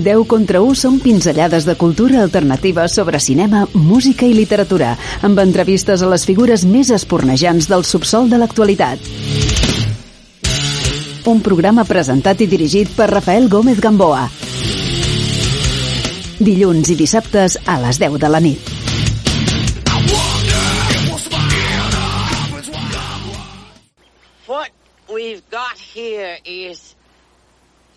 10 0.00 0.24
contra 0.24 0.62
1 0.64 0.76
són 0.80 0.94
pinzellades 1.02 1.66
de 1.68 1.74
cultura 1.76 2.22
alternativa 2.22 2.86
sobre 2.88 3.18
cinema, 3.20 3.66
música 3.74 4.24
i 4.24 4.32
literatura, 4.32 4.94
amb 5.20 5.40
entrevistes 5.42 6.00
a 6.00 6.08
les 6.08 6.24
figures 6.24 6.64
més 6.64 6.88
espornejants 6.96 7.68
del 7.68 7.84
subsol 7.84 8.30
de 8.32 8.38
l'actualitat. 8.40 9.02
Un 11.28 11.42
programa 11.44 11.84
presentat 11.84 12.40
i 12.40 12.48
dirigit 12.48 12.94
per 12.96 13.10
Rafael 13.12 13.50
Gómez 13.52 13.82
Gamboa. 13.84 14.24
Dilluns 16.40 16.88
i 16.88 16.96
dissabtes 16.96 17.58
a 17.66 17.76
les 17.84 18.00
10 18.00 18.16
de 18.22 18.32
la 18.32 18.40
nit. 18.40 18.72
What 24.48 24.72
we've 25.12 25.44
got 25.50 25.76
here 25.76 26.38
is 26.44 26.96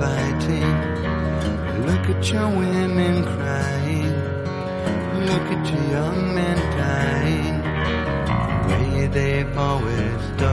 fighting. 0.00 0.72
Look 1.86 2.04
at 2.12 2.32
your 2.32 2.48
women 2.48 3.22
crying. 3.32 4.14
Look 5.28 5.46
at 5.54 5.62
your 5.70 5.84
young 5.96 6.34
men 6.34 6.58
dying. 6.80 7.56
The 8.68 8.76
way 8.94 9.06
they've 9.08 9.58
always 9.58 10.22
done 10.38 10.49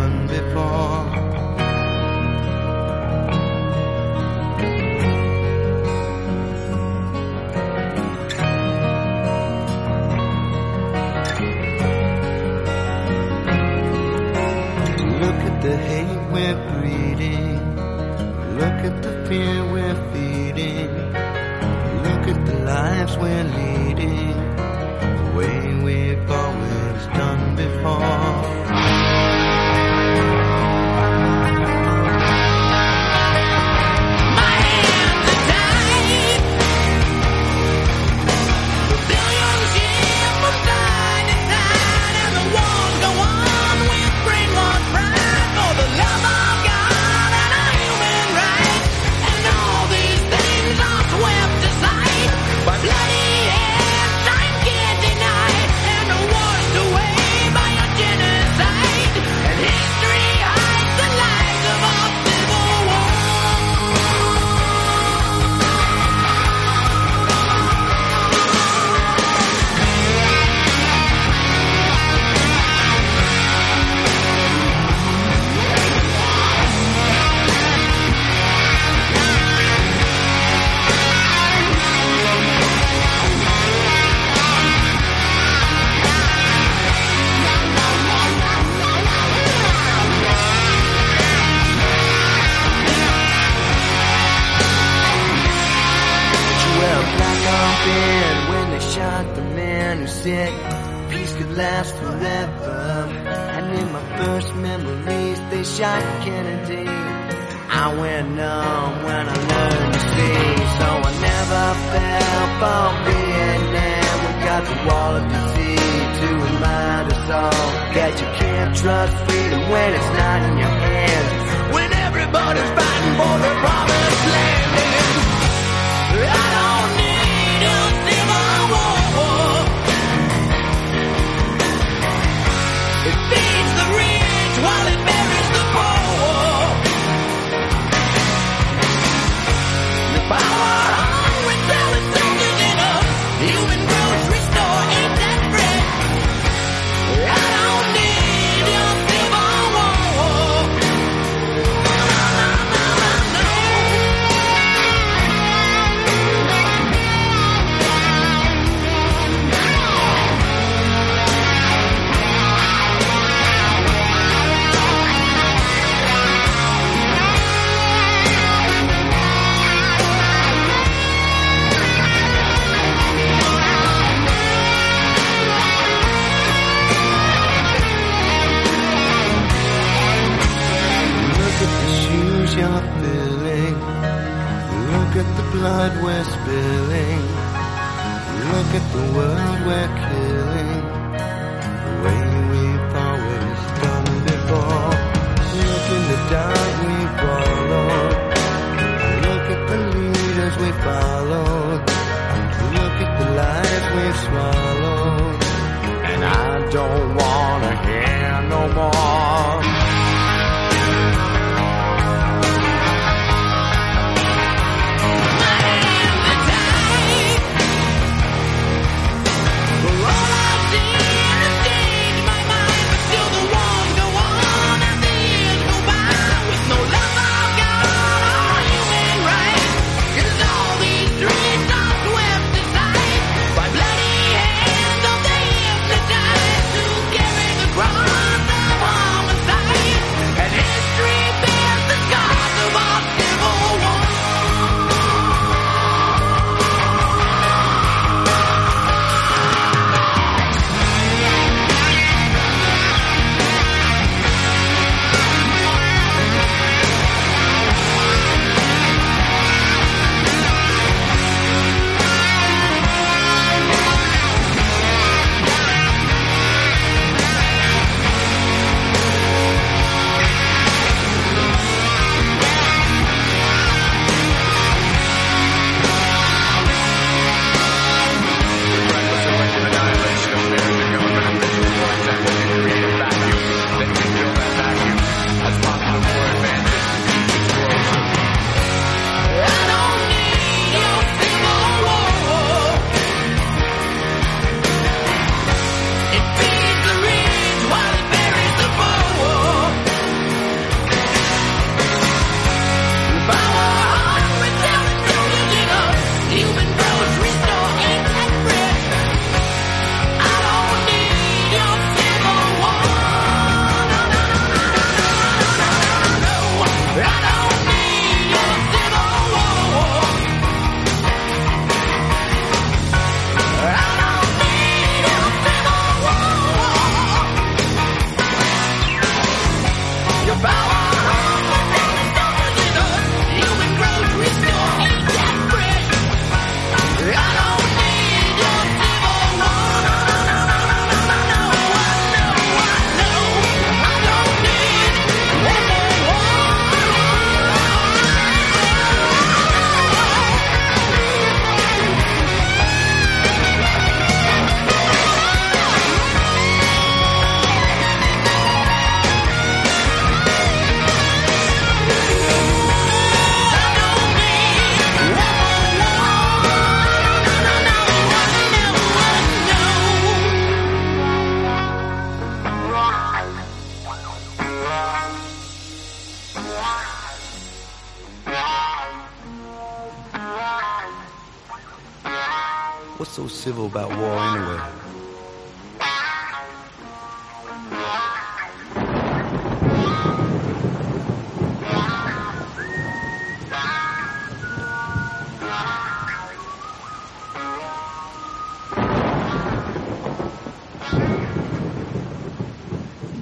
this 204.17 204.29
one. 204.31 204.46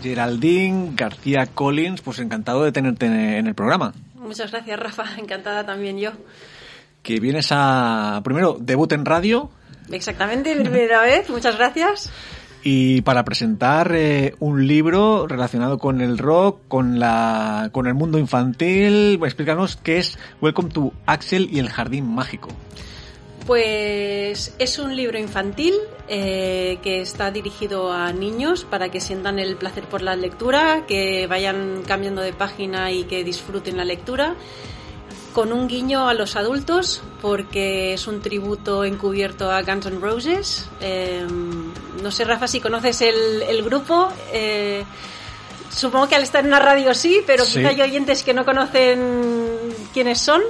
Geraldine 0.06 0.92
García 0.94 1.48
Collins, 1.48 2.02
pues 2.02 2.20
encantado 2.20 2.64
de 2.64 2.72
tenerte 2.72 3.08
en 3.08 3.48
el 3.48 3.56
programa. 3.56 3.94
Muchas 4.14 4.52
gracias, 4.52 4.80
Rafa. 4.80 5.06
Encantada 5.18 5.66
también 5.66 5.98
yo. 5.98 6.12
Que 7.02 7.20
vienes 7.20 7.48
a, 7.52 8.22
primero, 8.24 8.58
debut 8.60 8.92
en 8.92 9.06
radio. 9.06 9.50
Exactamente, 9.92 10.56
primera 10.56 11.02
vez. 11.02 11.30
Muchas 11.30 11.58
gracias. 11.58 12.12
Y 12.64 13.02
para 13.02 13.24
presentar 13.26 13.92
eh, 13.96 14.36
un 14.40 14.68
libro 14.68 15.28
relacionado 15.28 15.78
con 15.80 16.02
el 16.02 16.18
rock, 16.18 16.62
con, 16.68 17.00
la, 17.00 17.70
con 17.72 17.88
el 17.88 17.94
mundo 17.94 18.18
infantil, 18.20 19.20
explícanos 19.24 19.76
qué 19.76 20.00
es 20.00 20.18
Welcome 20.42 20.70
to 20.70 20.94
Axel 21.06 21.48
y 21.52 21.60
el 21.60 21.70
Jardín 21.70 22.14
Mágico. 22.14 22.50
Pues 23.46 24.56
es 24.58 24.80
un 24.80 24.96
libro 24.96 25.20
infantil 25.20 25.76
eh, 26.08 26.80
que 26.82 27.02
está 27.02 27.30
dirigido 27.30 27.92
a 27.92 28.12
niños 28.12 28.66
para 28.68 28.90
que 28.90 29.00
sientan 29.00 29.38
el 29.38 29.56
placer 29.56 29.84
por 29.84 30.02
la 30.02 30.16
lectura, 30.16 30.86
que 30.88 31.28
vayan 31.28 31.84
cambiando 31.86 32.22
de 32.22 32.34
página 32.34 32.92
y 32.92 33.04
que 33.04 33.24
disfruten 33.24 33.78
la 33.78 33.86
lectura, 33.86 34.36
con 35.34 35.54
un 35.54 35.68
guiño 35.68 36.08
a 36.08 36.16
los 36.16 36.36
adultos 36.36 37.04
porque 37.22 37.94
es 37.94 38.08
un 38.08 38.20
tributo 38.22 38.84
encubierto 38.84 39.52
a 39.52 39.62
Guns 39.62 39.86
N' 39.86 40.00
Roses. 40.00 40.68
Em, 40.80 41.72
no 42.02 42.10
sé, 42.10 42.24
Rafa, 42.24 42.48
si 42.48 42.60
conoces 42.60 43.02
el, 43.02 43.62
grupo. 43.64 44.10
Eh, 44.34 44.84
supongo 45.70 46.08
que 46.08 46.16
al 46.16 46.24
estar 46.24 46.42
en 46.42 46.48
una 46.48 46.60
radio 46.60 46.96
sí, 46.96 47.22
pero 47.28 47.46
quizá 47.46 47.68
hay 47.68 47.82
oyentes 47.82 48.24
que 48.24 48.34
no 48.34 48.44
conocen 48.44 49.76
quiénes 49.94 50.20
son 50.20 50.42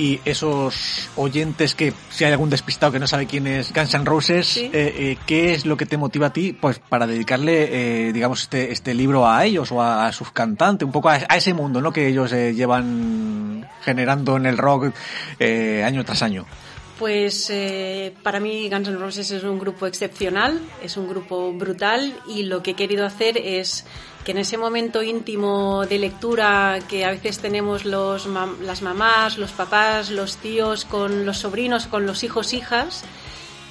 y 0.00 0.18
esos 0.24 1.10
oyentes 1.14 1.74
que 1.74 1.92
si 2.08 2.24
hay 2.24 2.32
algún 2.32 2.48
despistado 2.48 2.90
que 2.90 2.98
no 2.98 3.06
sabe 3.06 3.26
quién 3.26 3.46
es 3.46 3.70
Guns 3.70 3.92
N' 3.92 4.06
Roses, 4.06 4.56
eh, 4.56 4.70
eh, 4.72 5.18
¿qué 5.26 5.52
es 5.52 5.66
lo 5.66 5.76
que 5.76 5.84
te 5.84 5.98
motiva 5.98 6.28
a 6.28 6.32
ti 6.32 6.54
pues 6.54 6.78
para 6.78 7.06
dedicarle, 7.06 8.08
eh, 8.08 8.12
digamos, 8.14 8.40
este, 8.44 8.72
este 8.72 8.94
libro 8.94 9.28
a 9.28 9.44
ellos 9.44 9.70
o 9.72 9.82
a, 9.82 10.10
sus 10.12 10.32
cantantes, 10.32 10.86
un 10.86 10.92
poco 10.92 11.10
a, 11.10 11.16
ese 11.18 11.52
mundo 11.52 11.82
¿no? 11.82 11.92
que 11.92 12.08
ellos 12.08 12.32
llevan 12.32 13.68
generando 13.82 14.38
en 14.38 14.46
el 14.46 14.56
rock 14.56 14.94
año 15.38 16.02
tras 16.02 16.22
año? 16.22 16.46
Pues 16.98 17.52
para 18.22 18.40
mí 18.40 18.70
Guns 18.70 18.88
N' 18.88 18.96
Roses 18.96 19.30
es 19.30 19.44
un 19.44 19.58
grupo 19.58 19.86
excepcional, 19.86 20.62
es 20.82 20.96
un 20.96 21.08
grupo 21.10 21.52
brutal 21.52 22.14
y 22.26 22.44
lo 22.44 22.62
que 22.62 22.70
he 22.70 22.74
querido 22.74 23.04
hacer 23.04 23.36
es 23.36 23.84
que 24.24 24.32
en 24.32 24.38
ese 24.38 24.58
momento 24.58 25.02
íntimo 25.02 25.86
de 25.86 25.98
lectura 25.98 26.78
que 26.88 27.04
a 27.04 27.10
veces 27.10 27.38
tenemos 27.38 27.84
los, 27.84 28.26
las 28.26 28.82
mamás, 28.82 29.38
los 29.38 29.52
papás, 29.52 30.10
los 30.10 30.36
tíos 30.36 30.84
con 30.84 31.24
los 31.24 31.38
sobrinos, 31.38 31.86
con 31.86 32.06
los 32.06 32.22
hijos, 32.22 32.52
hijas, 32.52 33.02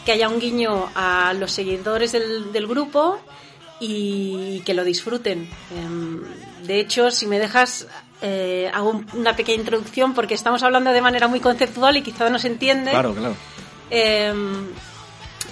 que 0.06 0.12
haya 0.12 0.27
un 0.27 0.39
guiño 0.39 0.89
a 0.96 1.34
los 1.34 1.51
seguidores 1.51 2.12
del, 2.12 2.51
del 2.51 2.68
grupo 2.68 3.20
y 3.79 4.62
que 4.62 4.74
lo 4.74 4.84
disfruten. 4.84 5.50
Em, 5.75 6.22
de 6.63 6.79
hecho, 6.79 7.12
si 7.12 7.27
me 7.27 7.39
dejas, 7.39 7.88
eh, 8.22 8.70
hago 8.74 9.03
una 9.13 9.36
pequeña 9.36 9.60
introducción 9.60 10.13
porque 10.13 10.34
estamos 10.34 10.63
hablando 10.63 10.91
de 10.91 11.01
manera 11.01 11.27
muy 11.27 11.39
conceptual 11.39 11.96
y 11.98 12.01
quizá 12.01 12.29
no 12.29 12.39
se 12.39 12.48
entiende. 12.48 12.91
Claro, 12.91 13.13
claro. 13.13 13.36
Em, 13.91 14.68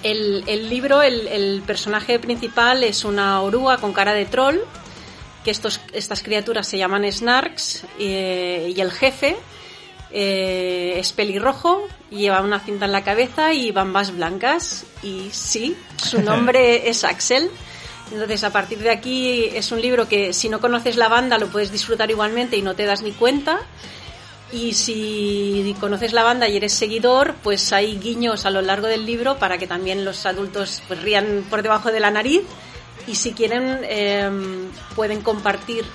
el, 0.04 0.44
el, 0.48 0.70
libro, 0.70 1.02
el, 1.02 1.28
el, 1.28 1.62
personaje 1.66 2.20
principal 2.20 2.84
es 2.84 3.04
una 3.06 3.42
oruga 3.42 3.78
con 3.78 3.94
cara 3.94 4.14
de 4.14 4.26
troll 4.26 4.60
que 5.48 5.52
estos, 5.52 5.80
estas 5.94 6.24
criaturas 6.24 6.68
se 6.68 6.78
llaman 6.78 7.10
snarks 7.10 7.86
eh, 8.00 8.74
y 8.76 8.82
el 8.82 8.92
jefe 8.92 9.38
eh, 10.12 10.96
es 10.98 11.14
pelirrojo, 11.14 11.88
lleva 12.10 12.42
una 12.42 12.60
cinta 12.60 12.84
en 12.84 12.92
la 12.92 13.06
cabeza 13.06 13.54
y 13.54 13.72
bambas 13.72 14.14
blancas 14.14 14.84
y 15.02 15.30
sí, 15.32 15.78
su 15.96 16.22
nombre 16.22 16.90
es 16.90 17.06
Axel. 17.06 17.50
Entonces, 18.12 18.44
a 18.44 18.50
partir 18.50 18.80
de 18.80 18.90
aquí 18.90 19.46
es 19.54 19.72
un 19.72 19.82
libro 19.82 20.10
que 20.10 20.34
si 20.34 20.50
no 20.50 20.60
conoces 20.60 20.98
la 20.98 21.08
banda 21.08 21.38
lo 21.38 21.48
puedes 21.48 21.72
disfrutar 21.72 22.12
igualmente 22.12 22.58
y 22.58 22.62
no 22.62 22.76
te 22.76 22.84
das 22.84 23.02
ni 23.02 23.14
cuenta. 23.14 23.62
Y 24.52 24.74
si 24.74 25.74
conoces 25.80 26.12
la 26.12 26.24
banda 26.24 26.50
y 26.50 26.58
eres 26.58 26.74
seguidor, 26.74 27.36
pues 27.42 27.72
hay 27.72 27.98
guiños 27.98 28.46
a 28.46 28.50
lo 28.50 28.62
largo 28.62 28.88
del 28.88 29.06
libro 29.06 29.38
para 29.38 29.58
que 29.58 29.66
también 29.66 30.04
los 30.04 30.26
adultos 30.26 30.82
pues, 30.90 31.02
rían 31.02 31.46
por 31.50 31.62
debajo 31.62 31.90
de 31.90 32.02
la 32.02 32.12
nariz 32.12 32.42
y 33.06 33.16
si 33.16 33.34
quieren 33.34 33.82
em, 33.84 34.70
pueden 34.96 35.22
compartir 35.22 35.86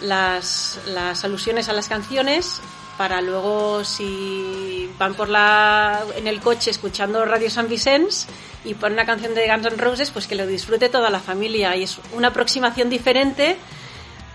las, 0.00 0.80
las, 0.86 1.24
alusiones 1.24 1.68
a 1.68 1.72
las 1.72 1.88
canciones 1.88 2.60
para 2.98 3.20
luego 3.20 3.84
si 3.84 4.90
van 4.98 5.14
por 5.14 5.28
la 5.28 6.02
en 6.16 6.26
el 6.26 6.40
coche 6.40 6.70
escuchando 6.70 7.24
Radio 7.24 7.50
San 7.50 7.68
Vicens 7.68 8.26
y 8.64 8.74
ponen 8.74 8.94
una 8.94 9.06
canción 9.06 9.34
de 9.34 9.48
Guns 9.48 9.66
N' 9.66 9.76
Roses 9.76 10.10
pues 10.10 10.26
que 10.26 10.34
lo 10.34 10.46
disfrute 10.46 10.88
toda 10.88 11.10
la 11.10 11.20
familia. 11.20 11.74
Y 11.76 11.84
es 11.84 11.98
una 12.14 12.28
aproximación 12.28 12.90
diferente 12.90 13.56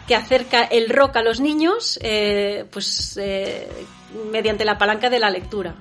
que 0.07 0.15
acerca 0.15 0.63
el 0.63 0.89
rock 0.89 1.17
a 1.17 1.21
los 1.21 1.39
niños 1.39 1.99
eh, 2.01 2.65
pues 2.71 3.17
eh, 3.21 3.69
mediante 4.31 4.65
la 4.65 4.77
palanca 4.77 5.09
de 5.09 5.19
la 5.19 5.29
lectura 5.29 5.75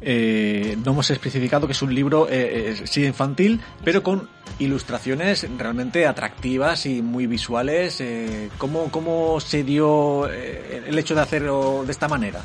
eh, 0.00 0.76
no 0.84 0.92
hemos 0.92 1.10
especificado 1.10 1.66
que 1.66 1.72
es 1.72 1.82
un 1.82 1.94
libro 1.94 2.28
eh, 2.30 2.82
sí 2.84 3.04
infantil, 3.04 3.60
pero 3.84 4.02
con 4.02 4.28
ilustraciones 4.58 5.46
realmente 5.56 6.06
atractivas 6.06 6.86
y 6.86 7.02
muy 7.02 7.26
visuales. 7.26 8.00
Eh, 8.00 8.50
¿cómo, 8.58 8.90
¿Cómo 8.90 9.40
se 9.40 9.62
dio 9.62 10.28
eh, 10.30 10.84
el 10.86 10.98
hecho 10.98 11.14
de 11.14 11.20
hacerlo 11.20 11.82
de 11.84 11.92
esta 11.92 12.08
manera? 12.08 12.42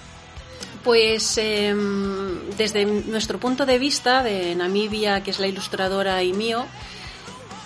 Pues 0.84 1.38
em, 1.38 2.50
desde 2.58 2.86
nuestro 2.86 3.39
punto 3.39 3.65
de 3.65 3.77
vista, 3.77 4.24
de 4.24 4.55
Namibia, 4.55 5.22
que 5.22 5.31
es 5.31 5.39
la 5.39 5.48
ilustradora 5.48 6.24
y 6.24 6.34
mío, 6.34 6.65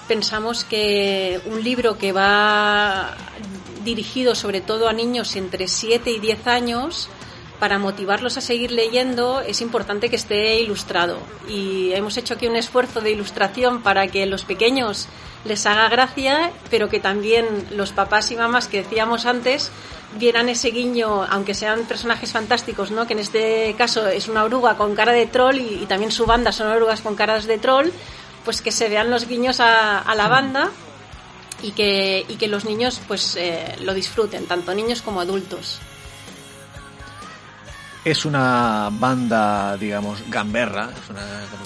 pensamos 0.07 0.65
que 0.65 1.39
un 1.45 1.63
libro 1.63 1.97
que 1.97 2.11
va 2.11 3.15
dirigido 3.85 4.35
sobre 4.35 4.61
todo 4.61 4.89
a 4.89 4.93
niños 4.93 5.35
entre 5.35 5.67
7 5.67 6.11
y 6.11 6.19
10 6.19 6.47
años, 6.47 7.09
para 7.59 7.79
motivarlos 7.79 8.37
a 8.37 8.41
seguir 8.41 8.71
leyendo 8.71 9.41
es 9.41 9.61
importante 9.61 10.09
que 10.09 10.15
esté 10.15 10.59
ilustrado. 10.59 11.19
Y 11.47 11.93
hemos 11.93 12.17
hecho 12.17 12.33
aquí 12.33 12.47
un 12.47 12.55
esfuerzo 12.55 13.01
de 13.01 13.11
ilustración 13.11 13.81
para 13.81 14.07
que 14.07 14.25
los 14.25 14.43
pequeños 14.43 15.07
les 15.45 15.65
haga 15.65 15.87
gracia, 15.89 16.51
pero 16.69 16.89
que 16.89 16.99
también 16.99 17.45
los 17.71 17.91
papás 17.91 18.31
y 18.31 18.35
mamás 18.35 18.67
que 18.67 18.83
decíamos 18.83 19.25
antes 19.25 19.71
vieran 20.17 20.49
ese 20.49 20.71
guiño, 20.71 21.23
aunque 21.23 21.53
sean 21.53 21.85
personajes 21.85 22.31
fantásticos, 22.31 22.91
¿no? 22.91 23.05
que 23.05 23.13
en 23.13 23.19
este 23.19 23.75
caso 23.77 24.07
es 24.07 24.27
una 24.27 24.43
oruga 24.43 24.75
con 24.75 24.95
cara 24.95 25.11
de 25.11 25.27
troll 25.27 25.57
y, 25.57 25.85
también 25.87 26.11
su 26.11 26.25
banda 26.25 26.51
son 26.51 26.67
orugas 26.67 27.01
con 27.01 27.15
caras 27.15 27.45
de 27.45 27.57
troll, 27.57 27.89
pues 28.43 28.61
que 28.61 28.71
se 28.71 28.89
vean 28.89 29.09
los 29.09 29.27
guiños 29.27 29.59
a, 29.59 30.03
la 30.15 30.27
banda 30.27 30.71
y 31.61 31.71
que, 31.71 32.25
y 32.27 32.35
que 32.35 32.47
los 32.47 32.65
niños 32.65 33.01
pues 33.07 33.35
eh, 33.35 33.75
lo 33.81 33.93
disfruten, 33.93 34.45
tanto 34.45 34.73
niños 34.73 35.01
como 35.01 35.21
adultos 35.21 35.79
es 38.05 38.23
una 38.23 38.89
banda, 38.91 39.75
digamos, 39.77 40.23
gamberra, 40.29 40.91
es 40.91 41.09
una 41.09 41.25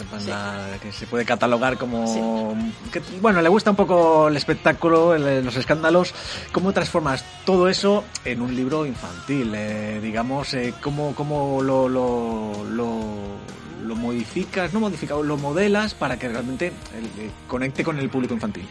banda 0.10 0.79
que 0.81 0.93
se 0.93 1.05
puede 1.05 1.25
catalogar 1.25 1.77
como... 1.77 2.55
Que, 2.93 3.01
bueno, 3.19 3.41
le 3.41 3.50
gusta 3.50 3.72
un 3.72 3.75
poco 3.75 4.29
el 4.29 4.38
espectáculo, 4.38 5.17
los 5.17 5.58
escándalos. 5.58 6.13
¿Cómo 6.53 6.72
transformas 6.72 7.25
todo 7.46 7.67
eso 7.67 8.05
en 8.24 8.41
un 8.41 8.55
libro 8.55 8.86
infantil? 8.86 9.51
Eh, 9.53 10.00
digamos, 10.01 10.53
eh, 10.53 10.74
¿cómo, 10.81 11.13
cómo 11.13 11.62
lo, 11.62 11.89
lo, 11.89 12.63
lo, 12.63 13.96
modificas, 13.96 14.72
no 14.74 14.79
modificas, 14.79 15.19
lo 15.19 15.36
modelas 15.36 15.93
para 15.93 16.17
que 16.17 16.29
realmente 16.29 16.67
eh, 16.67 17.31
conecte 17.50 17.84
con 17.84 18.00
el 18.00 18.10
público 18.10 18.34
infantil? 18.34 18.65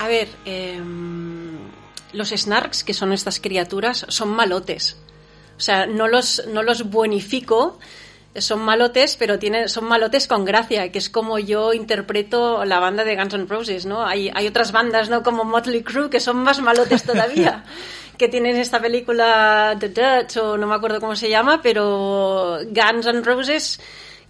A 0.00 0.06
ver, 0.06 0.28
em, 0.44 1.56
los 2.12 2.28
snarks, 2.28 2.84
que 2.84 2.92
son 2.92 3.14
estas 3.14 3.40
criaturas, 3.40 4.04
son 4.10 4.28
malotes 4.28 4.98
o 5.56 5.60
sea, 5.60 5.86
no 5.86 6.08
los, 6.08 6.46
no 6.48 6.62
los 6.62 6.90
buenifico, 6.90 7.78
son 8.38 8.60
malotes, 8.60 9.16
pero 9.16 9.38
tienen, 9.38 9.68
son 9.68 9.84
malotes 9.84 10.26
con 10.26 10.44
gracia, 10.44 10.90
que 10.92 10.98
es 10.98 11.08
como 11.08 11.38
yo 11.38 11.72
interpreto 11.72 12.64
la 12.64 12.80
banda 12.80 13.04
de 13.04 13.16
Guns 13.16 13.34
N' 13.34 13.46
Roses, 13.46 13.86
¿no? 13.86 14.06
Hay, 14.06 14.30
hay 14.34 14.46
otras 14.46 14.72
bandas, 14.72 15.08
¿no? 15.08 15.22
Como 15.22 15.44
Motley 15.44 15.82
Crue, 15.82 16.10
que 16.10 16.20
son 16.20 16.36
más 16.38 16.60
malotes 16.60 17.04
todavía, 17.04 17.64
que 18.18 18.28
tienen 18.28 18.56
esta 18.56 18.80
película 18.80 19.76
The 19.78 19.88
Dutch, 19.88 20.36
o 20.36 20.56
no 20.58 20.66
me 20.66 20.74
acuerdo 20.74 21.00
cómo 21.00 21.16
se 21.16 21.30
llama, 21.30 21.60
pero 21.62 22.58
Guns 22.64 23.06
N' 23.06 23.22
Roses 23.22 23.80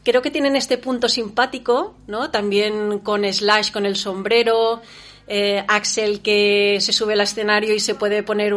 creo 0.05 0.23
que 0.23 0.31
tienen 0.31 0.55
este 0.55 0.79
punto 0.79 1.09
simpático, 1.09 1.97
¿no? 2.07 2.31
También 2.31 3.01
con 3.01 3.25
Slash, 3.25 3.73
con 3.73 3.87
el 3.87 3.97
sombrero, 3.97 4.81
eh, 5.27 5.65
Axel 5.67 6.21
que 6.21 6.79
se 6.81 6.93
sube 6.93 7.15
al 7.15 7.21
escenario 7.21 7.75
y 7.75 7.81
se 7.81 7.97
puede 7.97 8.23
poner 8.23 8.55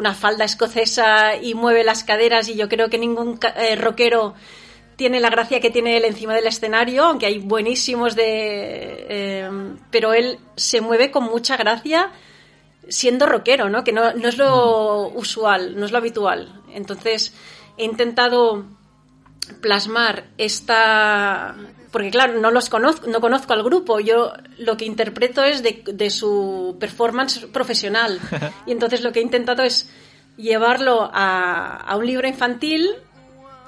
una 0.00 0.14
falda 0.14 0.44
escocesa 0.44 1.36
y 1.36 1.54
mueve 1.54 1.84
las 1.84 2.02
caderas 2.04 2.48
y 2.48 2.56
yo 2.56 2.68
creo 2.68 2.88
que 2.88 2.98
ningún 2.98 3.38
eh, 3.56 3.76
rockero 3.76 4.34
tiene 4.96 5.20
la 5.20 5.30
gracia 5.30 5.60
que 5.60 5.70
tiene 5.70 5.96
él 5.96 6.04
encima 6.04 6.34
del 6.34 6.46
escenario, 6.46 7.04
aunque 7.04 7.26
hay 7.26 7.38
buenísimos 7.38 8.16
de... 8.16 9.06
eh, 9.08 9.50
pero 9.90 10.12
él 10.12 10.38
se 10.56 10.80
mueve 10.80 11.10
con 11.10 11.24
mucha 11.24 11.56
gracia 11.56 12.10
siendo 12.88 13.26
rockero, 13.26 13.70
¿no? 13.70 13.84
Que 13.84 13.92
no, 13.92 14.12
no 14.14 14.28
es 14.28 14.36
lo 14.36 15.08
usual, 15.08 15.78
no 15.78 15.86
es 15.86 15.92
lo 15.92 15.98
habitual. 15.98 16.60
Entonces 16.72 17.32
he 17.76 17.84
intentado 17.84 18.64
plasmar 19.60 20.24
esta 20.38 21.54
porque 21.90 22.10
claro 22.10 22.38
no 22.40 22.50
los 22.52 22.68
conozco 22.68 23.08
no 23.08 23.20
conozco 23.20 23.52
al 23.52 23.64
grupo 23.64 23.98
yo 24.00 24.32
lo 24.58 24.76
que 24.76 24.84
interpreto 24.84 25.42
es 25.42 25.62
de, 25.62 25.82
de 25.92 26.10
su 26.10 26.76
performance 26.78 27.46
profesional. 27.52 28.20
Y 28.66 28.72
entonces 28.72 29.02
lo 29.02 29.12
que 29.12 29.18
he 29.20 29.22
intentado 29.22 29.62
es 29.64 29.90
llevarlo 30.36 31.10
a, 31.12 31.76
a 31.78 31.96
un 31.96 32.06
libro 32.06 32.28
infantil 32.28 32.88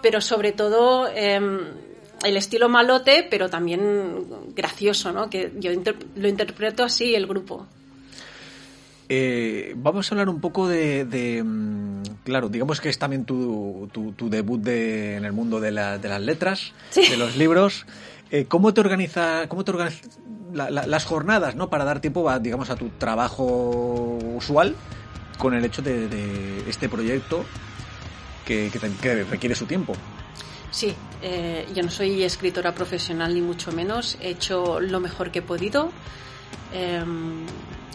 pero 0.02 0.20
sobre 0.20 0.52
todo 0.52 1.08
em, 1.14 1.58
el 2.24 2.36
estilo 2.36 2.68
malote 2.68 3.26
pero 3.28 3.48
también 3.50 4.54
gracioso 4.54 5.12
no 5.12 5.28
que 5.28 5.52
yo 5.58 5.72
inter- 5.72 5.96
lo 6.14 6.28
interpreto 6.28 6.84
así 6.84 7.14
el 7.14 7.26
grupo 7.26 7.66
Eh, 9.14 9.74
vamos 9.76 10.10
a 10.10 10.14
hablar 10.14 10.30
un 10.30 10.40
poco 10.40 10.66
de, 10.68 11.04
de, 11.04 11.42
mm, 11.44 12.02
claro, 12.24 12.48
digamos 12.48 12.80
que 12.80 12.88
es 12.88 12.98
también 12.98 13.26
tu, 13.26 13.86
tu, 13.92 14.12
tu 14.12 14.30
debut 14.30 14.58
de- 14.62 15.16
en 15.16 15.26
el 15.26 15.34
mundo 15.34 15.60
de, 15.60 15.70
la- 15.70 15.98
de 15.98 16.08
las 16.08 16.22
letras, 16.22 16.72
Sí. 16.88 17.06
de 17.10 17.18
los 17.18 17.36
libros. 17.36 17.84
Eh, 18.30 18.46
¿Cómo 18.48 18.72
te 18.72 18.80
organiza, 18.80 19.48
cómo 19.48 19.64
te 19.64 19.70
organiza 19.72 20.08
la- 20.54 20.70
la- 20.70 20.86
las 20.86 21.04
jornadas, 21.04 21.56
no, 21.56 21.68
para 21.68 21.84
dar 21.84 22.00
tiempo, 22.00 22.26
a, 22.30 22.38
digamos, 22.38 22.70
a 22.70 22.76
tu 22.76 22.88
trabajo 22.88 24.18
usual 24.34 24.74
con 25.36 25.52
el 25.52 25.62
hecho 25.66 25.82
de, 25.82 26.08
de 26.08 26.64
este 26.70 26.88
proyecto 26.88 27.44
que, 28.46 28.70
que 28.72 28.78
te- 28.78 28.92
que 28.92 29.24
requiere 29.24 29.54
su 29.54 29.66
tiempo? 29.66 29.92
Sí, 30.70 30.94
eh, 31.20 31.66
yo 31.74 31.82
no 31.82 31.90
soy 31.90 32.22
escritora 32.22 32.74
profesional 32.74 33.34
ni 33.34 33.42
mucho 33.42 33.72
menos. 33.72 34.16
He 34.22 34.30
hecho 34.30 34.80
lo 34.80 35.00
mejor 35.00 35.30
que 35.30 35.40
he 35.40 35.42
podido. 35.42 35.90
Eh, 36.72 37.04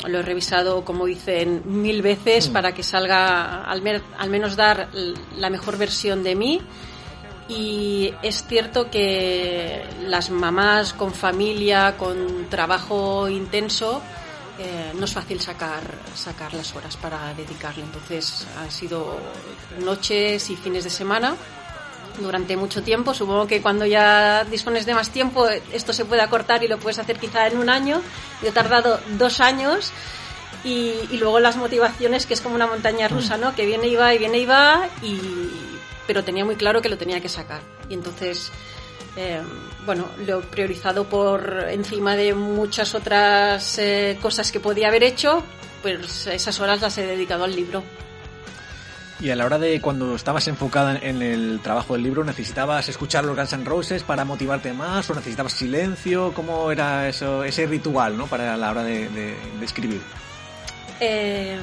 lo 0.05 0.19
he 0.19 0.21
revisado, 0.21 0.85
como 0.85 1.05
dicen, 1.05 1.63
mil 1.65 2.01
veces 2.01 2.49
para 2.49 2.73
que 2.73 2.83
salga, 2.83 3.63
al, 3.63 3.81
mer- 3.81 4.03
al 4.17 4.29
menos 4.29 4.55
dar 4.55 4.89
la 5.37 5.49
mejor 5.49 5.77
versión 5.77 6.23
de 6.23 6.35
mí. 6.35 6.61
Y 7.49 8.13
es 8.21 8.45
cierto 8.45 8.91
que 8.91 9.83
las 10.05 10.29
mamás 10.29 10.93
con 10.93 11.13
familia, 11.13 11.95
con 11.97 12.47
trabajo 12.49 13.29
intenso, 13.29 14.01
eh, 14.59 14.91
no 14.95 15.05
es 15.05 15.13
fácil 15.13 15.39
sacar, 15.39 15.81
sacar 16.13 16.53
las 16.53 16.75
horas 16.75 16.97
para 16.97 17.33
dedicarle. 17.33 17.83
Entonces 17.83 18.45
han 18.59 18.69
sido 18.69 19.17
noches 19.83 20.49
y 20.49 20.55
fines 20.57 20.83
de 20.83 20.89
semana 20.89 21.35
durante 22.19 22.57
mucho 22.57 22.83
tiempo. 22.83 23.13
Supongo 23.13 23.47
que 23.47 23.61
cuando 23.61 23.85
ya 23.85 24.43
dispones 24.45 24.85
de 24.85 24.93
más 24.93 25.09
tiempo, 25.09 25.47
esto 25.47 25.93
se 25.93 26.05
puede 26.05 26.21
acortar 26.21 26.63
y 26.63 26.67
lo 26.67 26.77
puedes 26.77 26.99
hacer 26.99 27.19
quizá 27.19 27.47
en 27.47 27.57
un 27.57 27.69
año. 27.69 28.01
Yo 28.41 28.49
he 28.49 28.51
tardado 28.51 28.99
dos 29.17 29.39
años. 29.39 29.91
Y, 30.63 30.93
y 31.11 31.17
luego 31.17 31.39
las 31.39 31.55
motivaciones, 31.55 32.25
que 32.25 32.33
es 32.33 32.41
como 32.41 32.55
una 32.55 32.67
montaña 32.67 33.07
rusa, 33.07 33.37
¿no? 33.37 33.55
Que 33.55 33.65
viene 33.65 33.87
y 33.87 33.95
va 33.95 34.13
y 34.13 34.17
viene 34.17 34.39
y 34.39 34.45
va, 34.45 34.89
y, 35.01 35.17
pero 36.07 36.23
tenía 36.23 36.43
muy 36.43 36.55
claro 36.55 36.81
que 36.81 36.89
lo 36.89 36.97
tenía 36.97 37.21
que 37.21 37.29
sacar. 37.29 37.61
Y 37.89 37.93
entonces, 37.93 38.51
eh, 39.15 39.39
bueno, 39.85 40.09
lo 40.25 40.39
he 40.39 40.43
priorizado 40.43 41.05
por 41.05 41.67
encima 41.69 42.15
de 42.15 42.33
muchas 42.33 42.95
otras 42.95 43.77
eh, 43.77 44.17
cosas 44.21 44.51
que 44.51 44.59
podía 44.59 44.87
haber 44.87 45.03
hecho, 45.03 45.43
pues 45.81 46.27
esas 46.27 46.59
horas 46.59 46.81
las 46.81 46.97
he 46.97 47.05
dedicado 47.05 47.43
al 47.43 47.55
libro. 47.55 47.83
Y 49.19 49.31
a 49.31 49.35
la 49.35 49.45
hora 49.45 49.57
de 49.57 49.81
cuando 49.81 50.15
estabas 50.15 50.47
enfocada 50.47 50.95
en 51.01 51.23
el 51.23 51.59
trabajo 51.63 51.93
del 51.93 52.03
libro, 52.03 52.23
¿necesitabas 52.23 52.87
escuchar 52.87 53.25
los 53.25 53.35
Guns 53.35 53.53
N' 53.53 53.65
Roses 53.65 54.03
para 54.03 54.25
motivarte 54.25 54.73
más 54.73 55.09
o 55.09 55.15
necesitabas 55.15 55.53
silencio? 55.53 56.33
¿Cómo 56.35 56.71
era 56.71 57.07
eso, 57.09 57.43
ese 57.43 57.65
ritual 57.65 58.15
¿no? 58.15 58.27
para 58.27 58.55
la 58.55 58.69
hora 58.69 58.83
de, 58.83 59.35
escribir? 59.63 60.01
Eh, 60.99 61.57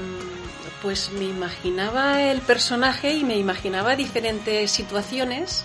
pues 0.82 1.12
me 1.12 1.26
imaginaba 1.26 2.22
el 2.22 2.40
personaje 2.40 3.14
y 3.14 3.22
me 3.22 3.36
imaginaba 3.36 3.94
diferentes 3.94 4.72
situaciones 4.72 5.64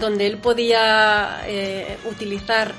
donde 0.00 0.26
él 0.26 0.38
podía 0.38 1.42
eh, 1.46 1.96
utilizar 2.10 2.74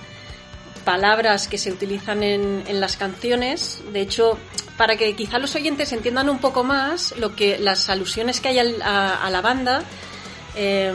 palabras 0.82 1.48
que 1.48 1.58
se 1.58 1.72
utilizan 1.72 2.24
en, 2.24 2.64
en 2.68 2.80
las 2.80 2.98
canciones. 2.98 3.82
De 3.94 4.02
hecho, 4.02 4.38
para 4.78 4.98
que 4.98 5.16
quizá 5.16 5.40
los 5.40 5.56
oyentes 5.56 5.92
entiendan 5.94 6.30
un 6.30 6.40
poco 6.40 6.64
más 6.64 7.16
lo 7.18 7.36
que 7.36 7.58
las 7.58 7.90
alusiones 7.90 8.42
que 8.42 8.50
hay 8.50 8.60
a, 8.60 9.30
la 9.30 9.42
banda. 9.42 9.84
eh, 10.56 10.94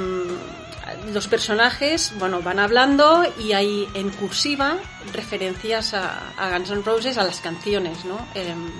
los 1.12 1.26
personajes, 1.26 2.12
bueno, 2.18 2.42
van 2.42 2.58
hablando 2.58 3.24
y 3.38 3.52
hay 3.52 3.88
en 3.94 4.10
cursiva 4.10 4.76
referencias 5.12 5.94
a, 5.94 6.32
a 6.36 6.50
Guns 6.50 6.70
N' 6.70 6.82
Roses, 6.82 7.18
a 7.18 7.24
las 7.24 7.40
canciones, 7.40 8.04
¿no? 8.04 8.18
Em, 8.34 8.70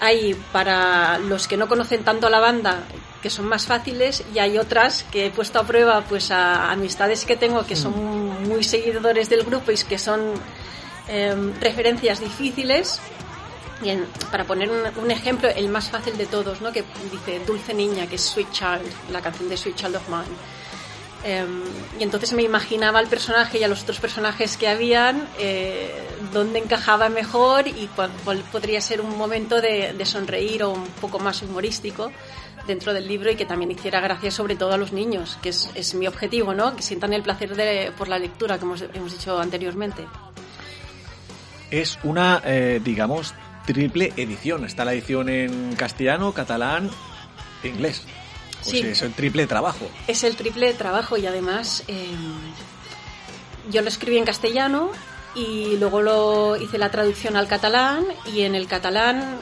hay 0.00 0.34
para 0.52 1.18
los 1.18 1.48
que 1.48 1.56
no 1.56 1.68
conocen 1.68 2.04
tanto 2.04 2.26
a 2.26 2.30
la 2.30 2.40
banda 2.40 2.84
que 3.22 3.30
son 3.30 3.46
más 3.46 3.66
fáciles 3.66 4.24
y 4.34 4.38
hay 4.38 4.58
otras 4.58 5.04
que 5.10 5.26
he 5.26 5.30
puesto 5.30 5.58
a 5.58 5.64
prueba 5.64 6.02
pues 6.02 6.30
a 6.30 6.70
amistades 6.70 7.24
que 7.24 7.36
tengo 7.36 7.64
que 7.66 7.76
son 7.76 8.48
muy 8.48 8.62
seguidores 8.62 9.28
del 9.28 9.42
grupo 9.44 9.72
y 9.72 9.76
que 9.76 9.98
son 9.98 10.20
em, 11.08 11.54
referencias 11.60 12.20
difíciles 12.20 13.00
Bien, 13.80 14.06
para 14.30 14.44
poner 14.44 14.70
un, 14.70 14.80
un 14.96 15.10
ejemplo, 15.10 15.50
el 15.50 15.68
más 15.68 15.90
fácil 15.90 16.16
de 16.16 16.24
todos, 16.24 16.62
¿no? 16.62 16.72
que 16.72 16.82
dice 17.12 17.40
Dulce 17.46 17.74
Niña, 17.74 18.06
que 18.06 18.16
es 18.16 18.22
Sweet 18.22 18.50
Child, 18.50 19.10
la 19.12 19.20
canción 19.20 19.50
de 19.50 19.56
Sweet 19.58 19.76
Child 19.76 19.96
of 19.96 20.08
Mine. 20.08 20.36
Em, 21.24 21.62
y 21.98 22.02
entonces 22.02 22.32
me 22.32 22.42
imaginaba 22.42 23.00
al 23.00 23.08
personaje 23.08 23.58
y 23.58 23.64
a 23.64 23.68
los 23.68 23.82
otros 23.82 23.98
personajes 23.98 24.56
que 24.56 24.68
habían, 24.68 25.28
eh, 25.38 25.92
dónde 26.32 26.58
encajaba 26.58 27.08
mejor 27.08 27.66
y 27.66 27.90
cuál, 27.94 28.10
cuál 28.24 28.38
podría 28.52 28.80
ser 28.80 29.00
un 29.00 29.18
momento 29.18 29.60
de, 29.60 29.92
de 29.92 30.06
sonreír 30.06 30.62
o 30.62 30.70
un 30.70 30.86
poco 31.00 31.18
más 31.18 31.42
humorístico 31.42 32.12
dentro 32.66 32.92
del 32.92 33.06
libro 33.06 33.30
y 33.30 33.36
que 33.36 33.46
también 33.46 33.70
hiciera 33.70 34.00
gracia 34.00 34.30
sobre 34.30 34.56
todo 34.56 34.72
a 34.72 34.76
los 34.76 34.92
niños, 34.92 35.38
que 35.42 35.50
es, 35.50 35.70
es 35.74 35.94
mi 35.94 36.06
objetivo, 36.06 36.54
¿no? 36.54 36.74
que 36.76 36.82
sientan 36.82 37.12
el 37.12 37.22
placer 37.22 37.54
de, 37.54 37.92
por 37.96 38.08
la 38.08 38.18
lectura, 38.18 38.58
como 38.58 38.74
hemos, 38.74 38.94
hemos 38.94 39.12
dicho 39.12 39.38
anteriormente. 39.38 40.04
Es 41.70 41.98
una, 42.04 42.42
eh, 42.44 42.80
digamos, 42.82 43.34
triple 43.66 44.12
edición. 44.16 44.64
Está 44.64 44.84
la 44.84 44.92
edición 44.94 45.28
en 45.28 45.74
castellano, 45.74 46.32
catalán 46.32 46.90
e 47.62 47.68
inglés. 47.68 48.02
Sí. 48.62 48.80
es 48.80 49.02
el 49.02 49.12
triple 49.12 49.46
trabajo. 49.46 49.88
Es 50.06 50.24
el 50.24 50.34
triple 50.34 50.72
trabajo 50.74 51.16
y 51.16 51.26
además 51.26 51.84
eh, 51.88 52.08
yo 53.70 53.82
lo 53.82 53.88
escribí 53.88 54.16
en 54.16 54.24
castellano 54.24 54.90
y 55.34 55.76
luego 55.76 56.02
lo 56.02 56.56
hice 56.56 56.78
la 56.78 56.90
traducción 56.90 57.36
al 57.36 57.46
catalán 57.46 58.06
y 58.32 58.42
en 58.42 58.54
el 58.54 58.66
catalán, 58.66 59.38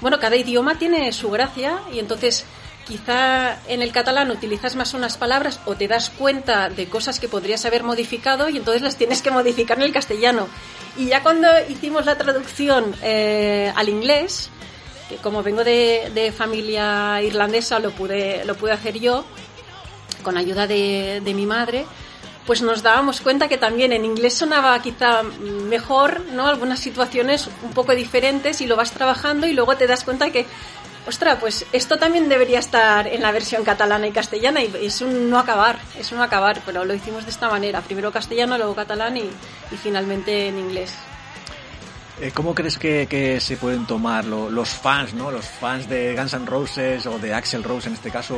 bueno, 0.00 0.18
cada 0.18 0.36
idioma 0.36 0.78
tiene 0.78 1.12
su 1.12 1.30
gracia 1.30 1.82
y 1.92 1.98
entonces 1.98 2.46
quizá 2.86 3.58
en 3.66 3.82
el 3.82 3.92
catalán 3.92 4.30
utilizas 4.30 4.76
más 4.76 4.94
unas 4.94 5.16
palabras 5.16 5.60
o 5.64 5.74
te 5.74 5.88
das 5.88 6.10
cuenta 6.10 6.68
de 6.68 6.86
cosas 6.86 7.18
que 7.18 7.28
podrías 7.28 7.64
haber 7.64 7.82
modificado 7.82 8.48
y 8.48 8.56
entonces 8.56 8.82
las 8.82 8.96
tienes 8.96 9.22
que 9.22 9.30
modificar 9.30 9.78
en 9.78 9.84
el 9.84 9.92
castellano. 9.92 10.48
Y 10.96 11.06
ya 11.06 11.22
cuando 11.22 11.48
hicimos 11.68 12.06
la 12.06 12.16
traducción 12.16 12.94
eh, 13.02 13.72
al 13.74 13.88
inglés, 13.88 14.50
que 15.08 15.16
como 15.16 15.42
vengo 15.42 15.64
de, 15.64 16.32
familia 16.36 17.20
irlandesa 17.22 17.78
lo 17.78 17.90
pude, 17.90 18.44
lo 18.44 18.54
pude 18.54 18.72
hacer 18.72 18.98
yo, 18.98 19.24
con 20.22 20.36
ayuda 20.36 20.66
de, 20.66 21.20
de 21.24 21.34
mi 21.34 21.46
madre, 21.46 21.84
pues 22.46 22.60
nos 22.60 22.82
dábamos 22.82 23.20
cuenta 23.20 23.48
que 23.48 23.56
también 23.56 23.92
en 23.92 24.04
inglés 24.04 24.34
sonaba 24.34 24.80
quizá 24.82 25.22
mejor, 25.22 26.20
¿no? 26.32 26.46
Algunas 26.46 26.78
situaciones 26.80 27.48
un 27.62 27.72
poco 27.72 27.94
diferentes 27.94 28.60
y 28.60 28.66
lo 28.66 28.76
vas 28.76 28.92
trabajando 28.92 29.46
y 29.46 29.54
luego 29.54 29.76
te 29.76 29.86
das 29.86 30.04
cuenta 30.04 30.30
que, 30.30 30.46
ostras, 31.06 31.38
pues 31.40 31.66
esto 31.72 31.98
también 31.98 32.28
debería 32.28 32.58
estar 32.58 33.06
en 33.06 33.22
la 33.22 33.32
versión 33.32 33.64
catalana 33.64 34.06
y 34.06 34.12
castellana 34.12 34.62
y 34.62 34.72
es 34.80 35.00
un 35.00 35.30
no 35.30 35.38
acabar, 35.38 35.78
es 35.98 36.12
un 36.12 36.18
no 36.18 36.24
acabar, 36.24 36.60
pero 36.64 36.84
lo 36.84 36.94
hicimos 36.94 37.24
de 37.24 37.30
esta 37.30 37.48
manera, 37.48 37.80
primero 37.80 38.12
castellano, 38.12 38.56
luego 38.56 38.74
catalán 38.74 39.16
y 39.16 39.30
finalmente 39.82 40.48
en 40.48 40.58
inglés. 40.58 40.94
Eh, 42.20 42.30
¿Cómo 42.32 42.54
crees 42.54 42.78
que, 42.78 43.38
se 43.40 43.56
pueden 43.56 43.86
tomar 43.86 44.24
lo- 44.24 44.48
los 44.48 44.68
fans, 44.70 45.14
¿no? 45.14 45.32
Los 45.32 45.46
fans 45.46 45.88
de 45.88 46.14
Guns 46.14 46.32
N' 46.34 46.46
Roses 46.46 47.04
o 47.06 47.18
de 47.18 47.34
Axel 47.34 47.64
Rose 47.64 47.88
en 47.88 47.94
este 47.94 48.08
caso, 48.10 48.36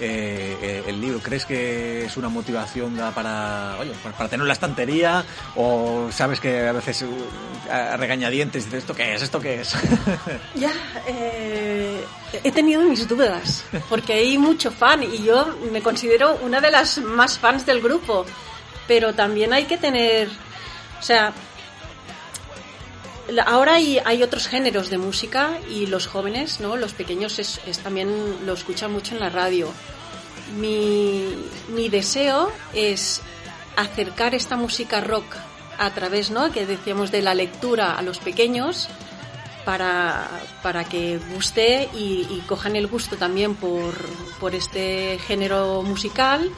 eh, 0.00 0.56
eh, 0.60 0.82
el 0.88 1.00
libro. 1.00 1.20
¿Crees 1.20 1.46
que 1.46 2.04
es 2.06 2.16
una 2.16 2.28
motivación 2.28 2.96
para, 3.14 3.76
oye, 3.78 3.92
para, 4.02 4.16
para 4.16 4.28
tener 4.28 4.42
en 4.42 4.48
la 4.48 4.54
estantería? 4.54 5.24
¿O 5.54 6.08
sabes 6.10 6.40
que 6.40 6.66
a 6.66 6.72
veces 6.72 7.02
uh, 7.02 7.70
a 7.72 7.96
regañadientes 7.96 8.64
dices, 8.64 8.80
¿esto 8.80 8.92
qué 8.94 9.14
es? 9.14 9.22
¿Esto 9.22 9.38
qué 9.40 9.60
es? 9.60 9.72
Ya, 10.56 10.72
he 12.42 12.50
tenido 12.52 12.82
mis 12.82 13.06
dudas, 13.06 13.64
porque 13.88 14.14
hay 14.14 14.36
mucho 14.36 14.72
fan 14.72 15.02
y 15.04 15.22
yo 15.22 15.54
me 15.70 15.80
considero 15.80 16.36
una 16.42 16.60
de 16.60 16.70
las 16.72 16.98
más 16.98 17.38
fans 17.38 17.64
del 17.66 17.80
grupo, 17.80 18.26
pero 18.88 19.12
también 19.14 19.52
hay 19.52 19.64
que 19.64 19.78
tener, 19.78 20.28
o 20.98 21.02
sea, 21.02 21.32
ahora 23.46 23.74
hay, 23.74 24.22
otros 24.22 24.48
géneros 24.48 24.90
de 24.90 24.98
música 24.98 25.58
y 25.70 25.86
los 25.86 26.06
jóvenes, 26.06 26.60
¿no? 26.60 26.76
Los 26.76 26.92
pequeños 26.92 27.38
es, 27.38 27.60
también 27.82 28.46
lo 28.46 28.52
escuchan 28.54 28.92
mucho 28.92 29.14
en 29.14 29.20
la 29.20 29.30
radio. 29.30 29.72
mi, 30.58 31.34
mi 31.68 31.88
deseo 31.88 32.52
es 32.74 33.22
acercar 33.76 34.34
esta 34.34 34.56
música 34.56 35.00
rock 35.00 35.36
a 35.78 35.90
través, 35.90 36.30
¿no? 36.30 36.52
Que 36.52 36.66
decíamos 36.66 37.10
de 37.10 37.22
la 37.22 37.34
lectura 37.34 37.96
a 37.96 38.02
los 38.02 38.18
pequeños 38.18 38.88
para, 39.64 40.28
para 40.62 40.84
que 40.84 41.18
guste 41.32 41.88
y, 41.94 42.26
y 42.30 42.42
cojan 42.46 42.76
el 42.76 42.86
gusto 42.86 43.16
también 43.16 43.54
por, 43.54 43.94
por 44.40 44.54
este 44.54 45.18
género 45.26 45.82
musical 45.82 46.50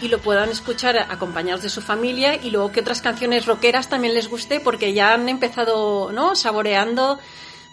y 0.00 0.08
lo 0.08 0.18
puedan 0.18 0.50
escuchar 0.50 0.98
acompañados 0.98 1.62
de 1.62 1.68
su 1.68 1.80
familia 1.80 2.36
y 2.36 2.50
luego 2.50 2.72
que 2.72 2.80
otras 2.80 3.02
canciones 3.02 3.46
rockeras 3.46 3.88
también 3.88 4.14
les 4.14 4.28
guste 4.28 4.60
porque 4.60 4.92
ya 4.92 5.14
han 5.14 5.28
empezado, 5.28 6.12
¿no? 6.12 6.34
Saboreando 6.34 7.18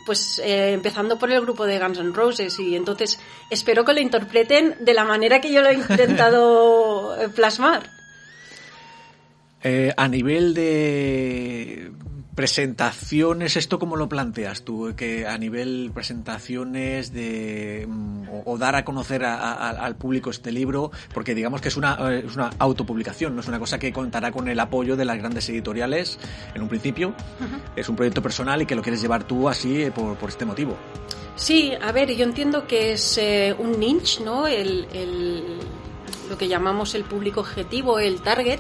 pues 0.05 0.39
eh, 0.39 0.73
empezando 0.73 1.17
por 1.17 1.31
el 1.31 1.41
grupo 1.41 1.65
de 1.65 1.79
Guns 1.79 1.97
N' 1.97 2.13
Roses 2.13 2.59
y 2.59 2.75
entonces 2.75 3.19
espero 3.49 3.83
que 3.83 3.93
lo 3.93 3.99
interpreten 3.99 4.75
de 4.79 4.93
la 4.93 5.03
manera 5.03 5.41
que 5.41 5.51
yo 5.51 5.61
lo 5.61 5.69
he 5.69 5.73
intentado 5.73 7.17
plasmar. 7.35 7.89
Eh, 9.63 9.91
a 9.97 10.07
nivel 10.07 10.53
de 10.53 11.91
presentaciones, 12.35 13.55
¿esto 13.55 13.79
cómo 13.79 13.95
lo 13.95 14.09
planteas 14.09 14.63
tú? 14.63 14.93
Que 14.95 15.25
a 15.25 15.37
nivel 15.37 15.91
presentaciones 15.93 17.13
de 17.13 17.85
mm, 17.87 18.27
o, 18.29 18.43
o 18.53 18.57
dar 18.57 18.75
a 18.75 18.83
conocer 18.85 19.23
a- 19.23 19.35
a- 19.37 19.69
al 19.69 19.95
público 19.95 20.29
este 20.29 20.51
libro, 20.51 20.91
porque 21.13 21.33
digamos 21.33 21.61
que 21.61 21.69
es 21.69 21.77
una, 21.77 21.97
eh, 22.11 22.23
es 22.27 22.35
una 22.35 22.51
autopublicación, 22.59 23.35
no 23.35 23.41
es 23.41 23.47
una 23.47 23.59
cosa 23.59 23.79
que 23.79 23.91
contará 23.93 24.31
con 24.31 24.47
el 24.47 24.59
apoyo 24.59 24.95
de 24.97 25.05
las 25.05 25.17
grandes 25.17 25.47
editoriales 25.49 26.19
en 26.53 26.61
un 26.61 26.67
principio. 26.69 27.13
Es 27.75 27.87
un 27.89 27.95
proyecto 27.95 28.21
personal 28.21 28.61
y 28.61 28.65
que 28.65 28.75
lo 28.75 28.81
quieres 28.81 29.01
llevar 29.01 29.23
tú 29.23 29.47
así 29.49 29.83
eh, 29.83 29.91
por, 29.91 30.15
por 30.17 30.29
este 30.29 30.45
motivo. 30.45 30.75
Sí, 31.35 31.71
a 31.81 31.91
ver, 31.91 32.15
yo 32.15 32.23
entiendo 32.23 32.67
que 32.67 32.93
es 32.93 33.17
eh, 33.17 33.55
un 33.57 33.79
niche, 33.79 34.23
¿no? 34.23 34.47
El, 34.47 34.87
el- 34.93 35.57
lo 36.29 36.37
que 36.37 36.47
llamamos 36.47 36.95
el 36.95 37.03
público 37.03 37.41
objetivo, 37.41 37.99
el 37.99 38.21
target, 38.21 38.59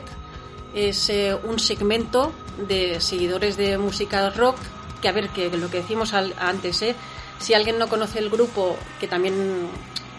es 0.75 1.09
eh, 1.09 1.35
un 1.43 1.57
segmento 1.57 2.33
de 2.67 2.99
seguidores 2.99 3.57
de 3.57 3.77
música 3.77 4.29
rock, 4.29 4.57
que 5.01 5.07
a 5.07 5.11
ver, 5.11 5.29
que 5.29 5.49
lo 5.49 5.69
que 5.71 5.77
decimos 5.77 6.13
antes, 6.13 6.81
¿eh? 6.81 6.95
Si 7.39 7.53
alguien 7.53 7.79
no 7.79 7.87
conoce 7.87 8.19
el 8.19 8.29
grupo, 8.29 8.77
que 8.99 9.07
también 9.07 9.69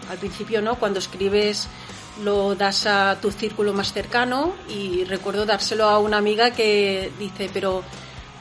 al 0.09 0.17
principio, 0.17 0.61
¿no? 0.61 0.75
Cuando 0.75 0.99
escribes 0.99 1.67
lo 2.23 2.55
das 2.55 2.87
a 2.87 3.19
tu 3.21 3.31
círculo 3.31 3.73
más 3.73 3.93
cercano 3.93 4.53
y 4.67 5.03
recuerdo 5.03 5.45
dárselo 5.45 5.85
a 5.85 5.99
una 5.99 6.17
amiga 6.17 6.51
que 6.51 7.11
dice, 7.19 7.49
pero 7.53 7.83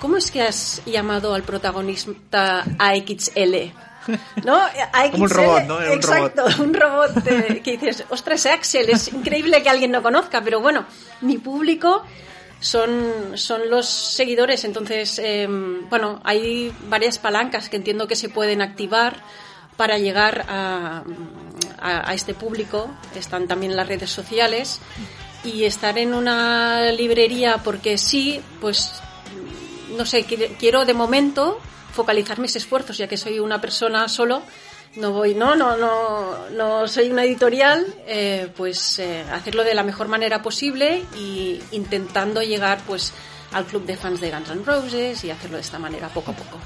¿cómo 0.00 0.16
es 0.16 0.30
que 0.30 0.42
has 0.42 0.82
llamado 0.86 1.34
al 1.34 1.42
protagonista 1.42 2.64
AXL? 2.78 3.72
¿No? 4.44 4.56
AXL, 4.92 5.10
Como 5.12 5.24
un 5.24 5.30
robot, 5.30 5.62
¿no? 5.64 5.82
Exacto, 5.82 6.44
un 6.62 6.74
robot 6.74 7.22
que 7.62 7.72
dices, 7.72 8.04
ostras, 8.10 8.46
Axel, 8.46 8.90
es 8.90 9.12
increíble 9.12 9.62
que 9.62 9.68
alguien 9.70 9.90
no 9.90 10.02
conozca, 10.02 10.42
pero 10.42 10.60
bueno, 10.60 10.84
mi 11.22 11.38
público 11.38 12.02
son, 12.60 13.32
son 13.34 13.68
los 13.70 13.86
seguidores, 13.88 14.64
entonces, 14.64 15.18
eh, 15.22 15.46
bueno, 15.48 16.20
hay 16.24 16.72
varias 16.88 17.18
palancas 17.18 17.68
que 17.68 17.76
entiendo 17.76 18.06
que 18.06 18.16
se 18.16 18.28
pueden 18.28 18.62
activar 18.62 19.16
para 19.76 19.98
llegar 19.98 20.46
a, 20.48 21.02
a, 21.80 22.10
a 22.10 22.14
este 22.14 22.32
público, 22.32 22.88
están 23.14 23.46
también 23.46 23.76
las 23.76 23.86
redes 23.86 24.10
sociales 24.10 24.80
y 25.44 25.64
estar 25.64 25.98
en 25.98 26.14
una 26.14 26.90
librería 26.92 27.58
porque 27.62 27.98
sí, 27.98 28.40
pues 28.60 28.92
no 29.96 30.04
sé, 30.06 30.26
qui- 30.26 30.56
quiero 30.58 30.84
de 30.86 30.94
momento 30.94 31.58
focalizar 31.96 32.38
mis 32.38 32.54
esfuerzos, 32.54 32.98
ya 32.98 33.08
que 33.08 33.16
soy 33.16 33.40
una 33.40 33.60
persona 33.60 34.08
solo, 34.08 34.42
no 34.96 35.12
voy, 35.12 35.34
no, 35.34 35.56
no, 35.56 35.76
no, 35.76 36.48
no 36.50 36.86
soy 36.86 37.10
una 37.10 37.24
editorial, 37.24 37.86
eh, 38.06 38.48
pues 38.56 38.98
eh, 38.98 39.24
hacerlo 39.32 39.64
de 39.64 39.74
la 39.74 39.82
mejor 39.82 40.08
manera 40.08 40.42
posible 40.42 41.02
y 41.18 41.60
intentando 41.72 42.42
llegar 42.42 42.78
pues 42.86 43.12
al 43.52 43.64
club 43.64 43.84
de 43.86 43.96
fans 43.96 44.20
de 44.20 44.30
Guns 44.30 44.50
N' 44.50 44.64
Roses 44.64 45.24
y 45.24 45.30
hacerlo 45.30 45.56
de 45.56 45.62
esta 45.62 45.78
manera 45.78 46.08
poco 46.08 46.30
a 46.30 46.34
poco. 46.34 46.58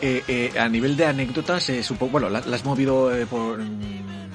Eh, 0.00 0.52
a 0.58 0.68
nivel 0.68 0.96
de 0.96 1.06
anécdotas, 1.06 1.72
supongo, 1.82 2.12
bueno, 2.12 2.28
la, 2.28 2.40
la 2.40 2.56
has 2.56 2.64
movido 2.64 3.10
por, 3.28 3.58
mm, 3.58 4.27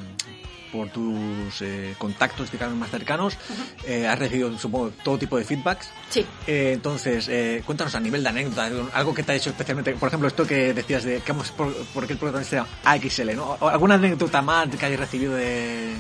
por 0.74 0.90
tus 0.90 1.62
eh, 1.62 1.94
contactos, 2.00 2.52
digamos, 2.52 2.76
más 2.76 2.90
cercanos. 2.90 3.38
Eh, 3.86 4.08
has 4.08 4.18
recibido, 4.18 4.58
supongo, 4.58 4.92
todo 5.04 5.20
tipo 5.20 5.38
de 5.38 5.46
feedbacks. 5.46 5.88
Sí. 6.10 6.26
Eh, 6.48 6.72
entonces, 6.74 7.28
eh, 7.30 7.62
cuéntanos 7.64 7.94
a 7.94 8.00
nivel 8.00 8.24
de 8.24 8.30
anécdota, 8.30 8.70
algo 8.94 9.14
que 9.14 9.22
te 9.22 9.34
ha 9.34 9.36
hecho 9.36 9.52
especialmente, 9.52 9.94
por 9.94 10.08
ejemplo, 10.08 10.28
esto 10.28 10.48
que 10.48 10.74
decías 10.74 11.04
de 11.04 11.22
que 11.22 11.32
vamos 11.32 11.52
por, 11.52 11.72
por 11.94 12.08
qué 12.08 12.14
el 12.14 12.20
protagonista 12.20 12.56
era 12.56 12.68
AXL, 12.86 13.36
¿no? 13.36 13.58
Alguna 13.62 13.96
anécdota 13.96 14.42
más 14.42 14.68
que 14.70 14.84
hayas 14.84 15.00
recibido 15.00 15.36
de, 15.36 15.94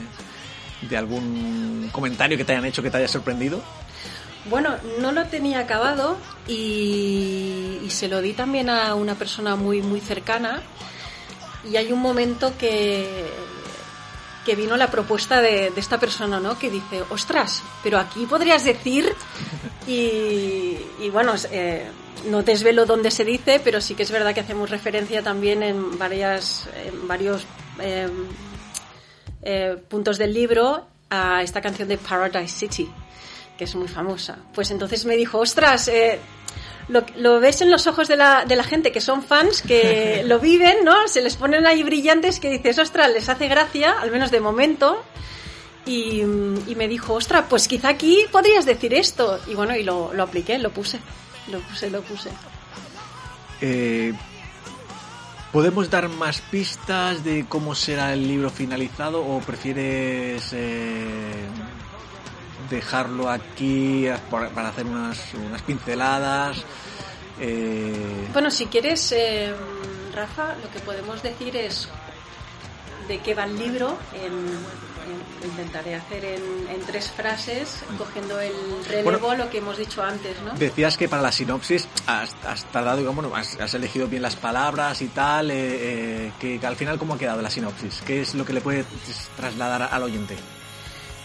de 0.89 0.97
algún 0.97 1.89
comentario 1.91 2.35
que 2.35 2.43
te 2.43 2.53
hayan 2.53 2.65
hecho 2.65 2.81
que 2.81 2.89
te 2.89 2.97
haya 2.97 3.07
sorprendido. 3.07 3.61
Bueno, 4.49 4.75
no 4.99 5.11
lo 5.11 5.25
tenía 5.27 5.59
acabado 5.59 6.17
y, 6.47 7.79
y 7.85 7.89
se 7.89 8.07
lo 8.07 8.21
di 8.21 8.33
también 8.33 8.69
a 8.69 8.95
una 8.95 9.15
persona 9.15 9.55
muy 9.55 9.81
muy 9.81 10.01
cercana 10.01 10.61
y 11.71 11.77
hay 11.77 11.91
un 11.93 12.01
momento 12.01 12.57
que 12.57 13.25
que 14.45 14.55
vino 14.55 14.77
la 14.77 14.91
propuesta 14.91 15.41
de, 15.41 15.71
esta 15.75 15.99
persona, 15.99 16.39
¿no? 16.39 16.57
Que 16.57 16.69
dice, 16.69 17.03
ostras, 17.09 17.63
pero 17.83 17.97
aquí 17.97 18.25
podrías 18.25 18.63
decir 18.63 19.13
y, 19.87 20.77
bueno, 21.11 21.33
eh, 21.51 21.85
no 22.25 22.43
desvelo 22.43 22.85
dónde 22.85 23.11
se 23.11 23.25
dice, 23.25 23.61
pero 23.63 23.81
sí 23.81 23.95
que 23.95 24.03
es 24.03 24.11
verdad 24.11 24.33
que 24.33 24.41
hacemos 24.41 24.69
referencia 24.69 25.21
también 25.21 25.63
en 25.63 25.97
varias, 25.97 26.69
en 26.85 27.07
varios 27.07 27.45
eh, 27.79 28.09
eh, 29.41 29.77
puntos 29.89 30.17
del 30.17 30.33
libro 30.33 30.87
a 31.09 31.43
esta 31.43 31.61
canción 31.61 31.87
de 31.87 31.97
Paradise 31.97 32.55
City, 32.55 32.89
que 33.57 33.65
es 33.65 33.75
muy 33.75 33.87
famosa. 33.87 34.37
Pues 34.53 34.71
entonces 34.71 35.05
me 35.05 35.15
dijo, 35.15 35.39
ostras, 35.39 35.87
eh, 35.87 36.19
lo, 36.87 37.05
lo 37.17 37.39
ves 37.39 37.61
en 37.61 37.71
los 37.71 37.87
ojos 37.87 38.07
de 38.07 38.17
la, 38.17 38.45
de 38.45 38.55
la 38.55 38.63
gente 38.63 38.91
que 38.91 39.01
son 39.01 39.23
fans, 39.23 39.61
que 39.61 40.23
lo 40.27 40.39
viven, 40.39 40.83
¿no? 40.83 41.07
Se 41.07 41.21
les 41.21 41.35
ponen 41.35 41.65
ahí 41.65 41.83
brillantes 41.83 42.39
que 42.39 42.49
dices, 42.49 42.79
ostras, 42.79 43.11
les 43.11 43.29
hace 43.29 43.47
gracia, 43.47 43.95
al 43.99 44.11
menos 44.11 44.31
de 44.31 44.39
momento. 44.39 45.03
Y, 45.85 46.21
y 46.21 46.75
me 46.77 46.87
dijo, 46.87 47.13
ostras, 47.13 47.45
pues 47.49 47.67
quizá 47.67 47.89
aquí 47.89 48.25
podrías 48.31 48.65
decir 48.65 48.93
esto. 48.93 49.39
Y 49.47 49.55
bueno, 49.55 49.75
y 49.75 49.83
lo, 49.83 50.13
lo 50.13 50.23
apliqué, 50.23 50.57
lo 50.57 50.71
puse. 50.71 50.99
Lo 51.51 51.59
puse, 51.59 51.89
lo 51.89 52.01
puse. 52.01 52.29
Eh, 53.61 54.13
¿Podemos 55.51 55.89
dar 55.89 56.09
más 56.09 56.41
pistas 56.41 57.23
de 57.23 57.45
cómo 57.47 57.75
será 57.75 58.13
el 58.13 58.27
libro 58.27 58.49
finalizado 58.49 59.23
o 59.23 59.39
prefieres 59.39 60.49
eh, 60.51 61.45
dejarlo 62.73 63.29
aquí 63.29 64.07
para 64.29 64.49
para 64.49 64.69
hacer 64.69 64.85
unas, 64.85 65.19
unas 65.33 65.61
pinceladas? 65.61 66.57
Eh, 67.39 68.27
Bueno, 68.33 68.51
si 68.51 68.65
quieres, 68.67 69.11
eh, 69.11 69.53
Rafa, 70.13 70.55
lo 70.61 70.69
que 70.71 70.79
podemos 70.79 71.21
decir 71.23 71.55
es 71.55 71.87
de 73.07 73.19
qué 73.19 73.33
va 73.33 73.45
el 73.45 73.57
libro. 73.57 73.97
En- 74.13 74.83
en- 75.03 75.33
lo 75.41 75.47
intentaré 75.49 75.95
hacer 75.95 76.23
en, 76.23 76.41
en 76.69 76.79
tres 76.87 77.11
frases, 77.11 77.83
cogiendo 77.97 78.39
el 78.39 78.53
relevo, 78.87 79.19
Bueno, 79.19 79.43
lo 79.43 79.49
que 79.49 79.57
hemos 79.57 79.77
dicho 79.77 80.01
antes, 80.01 80.41
¿no? 80.41 80.53
Decías 80.53 80.95
que 80.97 81.09
para 81.09 81.21
la 81.21 81.33
sinopsis 81.33 81.85
has, 82.07 82.33
has 82.47 82.63
tardado, 82.71 82.99
digamos, 82.99 83.25
bueno, 83.25 83.35
has, 83.35 83.59
has 83.59 83.73
elegido 83.73 84.07
bien 84.07 84.21
las 84.21 84.37
palabras 84.37 85.01
y 85.01 85.07
tal, 85.07 85.51
eh, 85.51 85.57
eh, 85.57 86.31
que, 86.39 86.57
que 86.61 86.65
al 86.65 86.77
final 86.77 86.97
cómo 86.97 87.15
ha 87.15 87.17
quedado 87.17 87.41
la 87.41 87.49
sinopsis, 87.49 88.01
¿qué 88.05 88.21
es 88.21 88.33
lo 88.35 88.45
que 88.45 88.53
le 88.53 88.61
puedes 88.61 88.85
trasladar 89.35 89.89
al 89.91 90.03
oyente? 90.03 90.37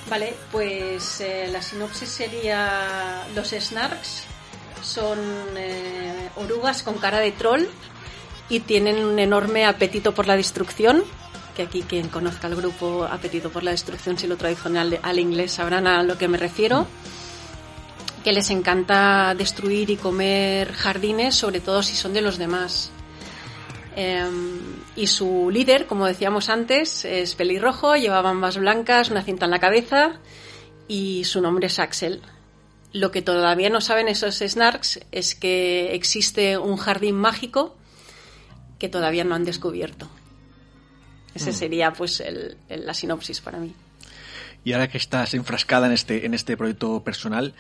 Vale, 0.09 0.35
pues 0.51 1.21
eh, 1.21 1.49
la 1.53 1.61
sinopsis 1.61 2.09
sería 2.09 3.27
los 3.35 3.49
snarks 3.51 4.25
son 4.83 5.19
eh, 5.57 6.31
orugas 6.37 6.83
con 6.83 6.95
cara 6.95 7.19
de 7.21 7.33
troll 7.33 7.65
y 8.49 8.61
tienen 8.61 9.05
un 9.05 9.19
enorme 9.19 9.67
apetito 9.67 10.15
por 10.15 10.27
la 10.27 10.37
destrucción, 10.37 11.05
que 11.55 11.63
aquí 11.63 11.83
quien 11.83 12.09
conozca 12.09 12.47
el 12.47 12.57
grupo 12.57 13.05
Apetito 13.05 13.51
por 13.51 13.63
la 13.63 13.73
Destrucción, 13.73 14.17
si 14.17 14.27
lo 14.27 14.37
traducen 14.37 14.77
al, 14.77 14.99
al 15.03 15.19
inglés 15.19 15.53
sabrán 15.53 15.87
a 15.87 16.03
lo 16.03 16.17
que 16.17 16.29
me 16.29 16.39
refiero, 16.39 16.87
que 18.25 18.33
les 18.33 18.49
encanta 18.51 19.35
destruir 19.35 19.91
y 19.91 19.97
comer 19.97 20.73
jardines, 20.73 21.35
sobre 21.35 21.61
todo 21.61 21.83
si 21.83 21.95
son 21.95 22.15
de 22.15 22.23
los 22.23 22.39
demás. 22.39 22.91
Eh, 24.01 24.25
y 24.95 25.07
su 25.09 25.51
líder, 25.51 25.87
como 25.87 26.07
decíamos 26.07 26.49
antes, 26.49 27.05
es 27.05 27.35
pelirrojo, 27.35 27.97
lleva 27.97 28.23
bambas 28.23 28.57
blancas, 28.57 29.11
una 29.11 29.23
cinta 29.23 29.47
en 29.47 29.51
la 29.51 29.59
cabeza 29.59 30.21
y 30.87 31.25
su 31.25 31.41
nombre 31.41 31.67
es 31.67 31.79
Axel. 31.81 32.23
Lo 32.93 33.11
que 33.11 33.23
todavía 33.23 33.71
no 33.71 33.81
saben 33.81 34.07
esos 34.09 34.39
snarks 34.39 35.01
es 35.13 35.35
que 35.35 35.95
existe 35.95 36.57
un 36.59 36.77
jardín 36.77 37.17
mágico 37.17 37.77
que 38.79 38.89
todavía 38.89 39.25
no 39.25 39.35
han 39.35 39.45
descubierto. 39.45 40.09
Ese 41.35 41.53
sería 41.53 41.93
pues 41.93 42.21
el- 42.21 42.57
el- 42.69 42.87
la 42.87 42.95
sinopsis 42.95 43.41
para 43.41 43.59
mí. 43.59 43.75
Y 44.65 44.73
ahora 44.73 44.89
que 44.89 44.99
estás 44.99 45.35
enfrascada 45.35 45.87
en 45.87 45.93
este, 45.93 46.25
en 46.27 46.35
este 46.35 46.57
proyecto 46.57 47.03
personal, 47.03 47.55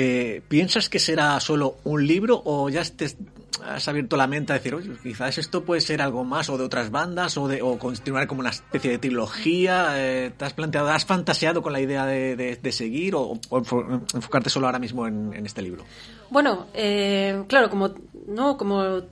Eh, 0.00 0.42
¿Piensas 0.48 0.88
que 0.88 1.00
será 1.00 1.40
solo 1.40 1.78
un 1.82 2.06
libro 2.06 2.40
o 2.44 2.68
ya 2.68 2.84
te 2.84 3.08
has 3.64 3.88
abierto 3.88 4.16
la 4.16 4.26
mente 4.26 4.52
a 4.52 4.56
decir, 4.56 4.74
oye, 4.74 4.90
quizás 5.02 5.38
esto 5.38 5.64
puede 5.64 5.80
ser 5.80 6.02
algo 6.02 6.24
más 6.24 6.48
o 6.50 6.58
de 6.58 6.64
otras 6.64 6.90
bandas 6.90 7.36
o, 7.36 7.48
de, 7.48 7.62
o 7.62 7.78
continuar 7.78 8.26
como 8.26 8.40
una 8.40 8.50
especie 8.50 8.90
de 8.90 8.98
trilogía? 8.98 9.94
Eh, 9.96 10.32
¿Te 10.36 10.44
has 10.44 10.54
planteado, 10.54 10.90
has 10.90 11.04
fantaseado 11.04 11.62
con 11.62 11.72
la 11.72 11.80
idea 11.80 12.06
de, 12.06 12.36
de, 12.36 12.56
de 12.56 12.72
seguir 12.72 13.14
o, 13.14 13.38
o, 13.50 13.58
enfocarte 14.14 14.50
solo 14.50 14.66
ahora 14.66 14.78
mismo 14.78 15.06
en, 15.06 15.32
en 15.34 15.46
este 15.46 15.62
libro? 15.62 15.84
Bueno, 16.30 16.66
eh, 16.74 17.44
claro, 17.48 17.70
como, 17.70 17.94
¿no? 18.26 18.56
como 18.56 19.02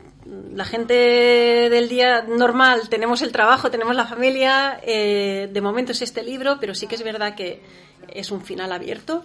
la 0.53 0.65
gente 0.65 0.95
del 0.95 1.89
día 1.89 2.23
normal 2.23 2.89
tenemos 2.89 3.23
el 3.23 3.33
trabajo, 3.33 3.71
tenemos 3.71 3.95
la 3.95 4.07
familia, 4.07 4.81
eh, 4.83 5.49
de 5.53 5.61
momento 5.61 5.93
es 5.93 6.03
este 6.03 6.23
libro, 6.23 6.59
pero 6.61 6.75
sí 6.75 6.87
que 6.87 6.97
es 6.97 7.03
verdad 7.03 7.35
que 7.35 7.63
es 8.13 8.31
un 8.31 8.43
final 8.43 8.73
abierto. 8.73 9.25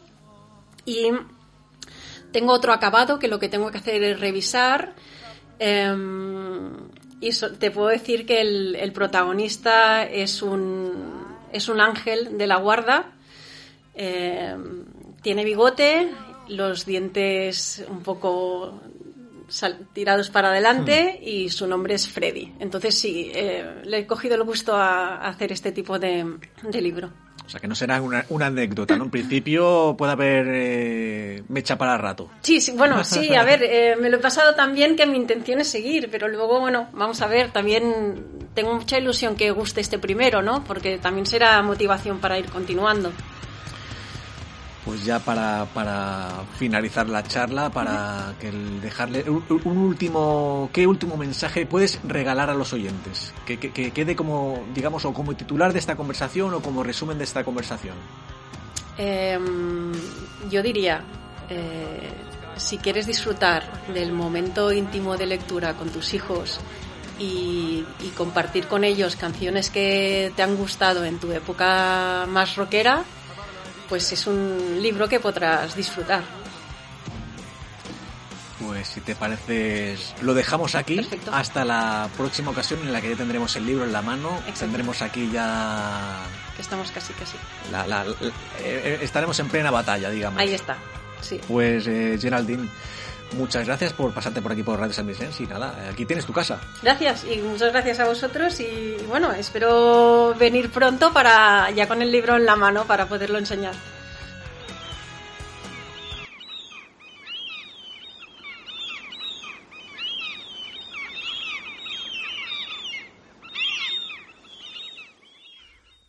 Y 0.85 1.11
tengo 2.31 2.53
otro 2.53 2.73
acabado 2.73 3.19
que 3.19 3.27
lo 3.27 3.39
que 3.39 3.49
tengo 3.49 3.71
que 3.71 3.77
hacer 3.77 4.03
es 4.03 4.19
revisar. 4.19 4.93
Eh, 5.59 5.95
y 7.21 7.31
so, 7.33 7.51
te 7.53 7.69
puedo 7.69 7.87
decir 7.87 8.25
que 8.25 8.41
el, 8.41 8.75
el, 8.75 8.91
protagonista 8.91 10.03
es 10.03 10.41
un, 10.41 11.37
es 11.53 11.69
un 11.69 11.79
ángel 11.79 12.37
de 12.37 12.47
la 12.47 12.57
guarda. 12.57 13.13
Eh, 13.93 14.55
tiene 15.21 15.45
bigote, 15.45 16.09
los 16.47 16.85
dientes 16.85 17.85
un 17.87 18.01
poco 18.01 18.81
tirados 19.93 20.29
para 20.29 20.49
adelante 20.49 21.19
hmm. 21.19 21.27
y 21.27 21.49
su 21.49 21.67
nombre 21.67 21.93
es 21.93 22.07
Freddy. 22.07 22.53
Entonces 22.59 22.97
sí, 22.97 23.31
eh, 23.33 23.81
le 23.83 23.99
he 23.99 24.07
cogido 24.07 24.35
el 24.35 24.43
gusto 24.43 24.75
a, 24.75 25.17
a 25.17 25.27
hacer 25.27 25.51
este 25.51 25.71
tipo 25.71 25.99
de, 25.99 26.37
de 26.63 26.81
libro. 26.81 27.11
O 27.45 27.49
sea, 27.49 27.59
que 27.59 27.67
no 27.67 27.75
será 27.75 28.01
una, 28.01 28.25
una 28.29 28.45
anécdota, 28.45 28.95
¿no? 28.95 29.03
En 29.03 29.09
principio 29.09 29.95
puede 29.97 30.13
haber 30.13 30.45
eh, 30.49 31.43
mecha 31.49 31.77
para 31.77 31.97
rato. 31.97 32.29
Sí, 32.41 32.61
sí, 32.61 32.71
bueno, 32.71 33.03
sí, 33.03 33.35
a 33.35 33.43
ver, 33.43 33.61
eh, 33.69 33.95
me 33.99 34.09
lo 34.09 34.17
he 34.17 34.19
pasado 34.21 34.55
también 34.55 34.95
que 34.95 35.05
mi 35.05 35.17
intención 35.17 35.59
es 35.59 35.67
seguir, 35.67 36.07
pero 36.09 36.29
luego, 36.29 36.61
bueno, 36.61 36.87
vamos 36.93 37.21
a 37.21 37.27
ver, 37.27 37.51
también 37.51 38.47
tengo 38.53 38.73
mucha 38.73 38.97
ilusión 38.97 39.35
que 39.35 39.51
guste 39.51 39.81
este 39.81 39.99
primero, 39.99 40.41
¿no? 40.41 40.63
Porque 40.63 40.97
también 40.97 41.25
será 41.25 41.61
motivación 41.61 42.19
para 42.19 42.39
ir 42.39 42.45
continuando 42.45 43.11
pues 44.85 45.05
ya 45.05 45.19
para, 45.19 45.65
para 45.73 46.43
finalizar 46.57 47.07
la 47.07 47.23
charla, 47.23 47.69
para 47.69 48.33
que 48.39 48.51
dejarle 48.51 49.23
un, 49.29 49.77
último, 49.77 50.69
¿qué 50.73 50.87
último 50.87 51.17
mensaje 51.17 51.65
puedes 51.65 51.99
regalar 52.03 52.49
a 52.49 52.55
los 52.55 52.73
oyentes? 52.73 53.33
Que, 53.45 53.59
que, 53.59 53.71
que, 53.71 53.91
quede 53.91 54.15
como, 54.15 54.63
digamos, 54.73 55.05
o 55.05 55.13
como 55.13 55.35
titular 55.35 55.71
de 55.71 55.79
esta 55.79 55.95
conversación 55.95 56.53
o 56.53 56.61
como 56.61 56.83
resumen 56.83 57.19
de 57.19 57.25
esta 57.25 57.43
conversación. 57.43 57.95
Eh, 58.97 59.37
yo 60.49 60.63
diría, 60.63 61.03
eh, 61.49 62.11
si 62.55 62.77
quieres 62.79 63.05
disfrutar 63.05 63.87
del 63.93 64.11
momento 64.11 64.71
íntimo 64.71 65.15
de 65.15 65.27
lectura 65.27 65.75
con 65.75 65.89
tus 65.89 66.15
hijos 66.15 66.59
y, 67.19 67.85
y 67.99 68.09
compartir 68.17 68.67
con 68.67 68.83
ellos 68.83 69.15
canciones 69.15 69.69
que 69.69 70.33
te 70.35 70.41
han 70.41 70.55
gustado 70.55 71.05
en 71.05 71.19
tu 71.19 71.31
época 71.31 72.25
más 72.27 72.55
rockera, 72.55 73.05
pues 73.91 74.09
es 74.13 74.25
un 74.25 74.81
libro 74.81 75.09
que 75.09 75.19
podrás 75.19 75.75
disfrutar. 75.75 76.23
Pues 78.65 78.87
si 78.87 79.01
te 79.01 79.15
parece, 79.15 79.97
lo 80.21 80.33
dejamos 80.33 80.75
aquí 80.75 80.95
Perfecto. 80.95 81.29
hasta 81.33 81.65
la 81.65 82.07
próxima 82.15 82.51
ocasión 82.51 82.79
en 82.83 82.93
la 82.93 83.01
que 83.01 83.09
ya 83.09 83.17
tendremos 83.17 83.53
el 83.57 83.65
libro 83.65 83.83
en 83.83 83.91
la 83.91 84.01
mano. 84.01 84.29
Exacto. 84.37 84.59
Tendremos 84.61 85.01
aquí 85.01 85.29
ya. 85.29 86.23
Que 86.55 86.61
estamos 86.61 86.89
casi, 86.89 87.11
casi. 87.11 87.35
La, 87.69 87.85
la, 87.85 88.05
la, 88.05 88.15
eh, 88.61 88.99
estaremos 89.01 89.37
en 89.41 89.49
plena 89.49 89.71
batalla, 89.71 90.09
digamos. 90.09 90.39
Ahí 90.39 90.53
está. 90.53 90.77
Sí. 91.19 91.41
Pues 91.45 91.85
eh, 91.85 92.17
Geraldine, 92.17 92.69
muchas 93.33 93.65
gracias 93.65 93.93
por 93.93 94.13
pasarte 94.13 94.41
por 94.41 94.51
aquí 94.51 94.63
por 94.63 94.79
Radio 94.79 94.93
San 94.93 95.07
Vicente 95.07 95.43
y 95.43 95.47
nada, 95.47 95.73
aquí 95.89 96.05
tienes 96.05 96.25
tu 96.25 96.33
casa. 96.33 96.59
Gracias 96.81 97.25
y 97.25 97.37
muchas 97.37 97.71
gracias 97.71 97.99
a 97.99 98.05
vosotros 98.05 98.59
y 98.59 98.97
bueno, 99.07 99.31
espero 99.31 100.33
venir 100.37 100.69
pronto 100.71 101.13
para 101.13 101.69
ya 101.71 101.87
con 101.87 102.01
el 102.01 102.11
libro 102.11 102.35
en 102.35 102.45
la 102.45 102.55
mano 102.55 102.85
para 102.85 103.07
poderlo 103.07 103.37
enseñar. 103.37 103.73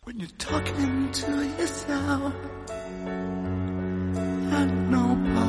When 0.05 0.19
you're 0.19 0.29
talking 0.37 1.11
to 1.11 1.45
yourself 1.57 2.33
and 4.51 4.91
nobody's 4.91 5.42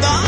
the 0.00 0.27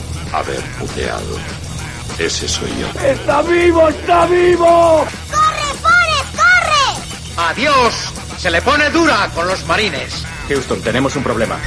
haber 0.33 0.61
puteado. 0.79 1.37
Ese 2.17 2.47
soy 2.47 2.69
yo. 2.79 2.87
¡Está 3.01 3.41
vivo! 3.41 3.89
¡Está 3.89 4.25
vivo! 4.27 5.05
¡Corre, 5.29 5.73
Forrest, 5.81 6.35
corre! 6.35 7.49
¡Adiós! 7.49 7.93
Se 8.37 8.51
le 8.51 8.61
pone 8.61 8.89
dura 8.89 9.29
con 9.33 9.47
los 9.47 9.65
marines. 9.65 10.23
Houston, 10.47 10.81
tenemos 10.81 11.15
un 11.15 11.23
problema. 11.23 11.57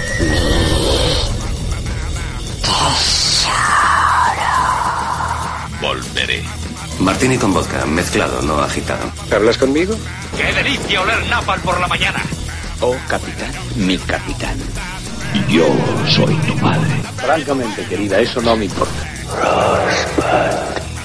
Volveré. 5.80 6.42
Martini 6.98 7.36
con 7.36 7.52
vodka, 7.52 7.84
mezclado, 7.86 8.40
no 8.42 8.58
agitado. 8.60 9.10
¿Hablas 9.30 9.58
conmigo? 9.58 9.96
¡Qué 10.36 10.52
delicia 10.52 11.00
oler 11.00 11.26
napal 11.26 11.60
por 11.60 11.78
la 11.80 11.88
mañana! 11.88 12.22
Oh, 12.80 12.96
capitán, 13.08 13.52
mi 13.76 13.98
capitán. 13.98 14.58
Yo 15.48 15.66
soy 16.08 16.34
tu 16.46 16.56
padre. 16.60 16.90
Francamente, 17.16 17.84
querida, 17.84 18.20
eso 18.20 18.40
no 18.40 18.56
me 18.56 18.66
importa. 18.66 18.94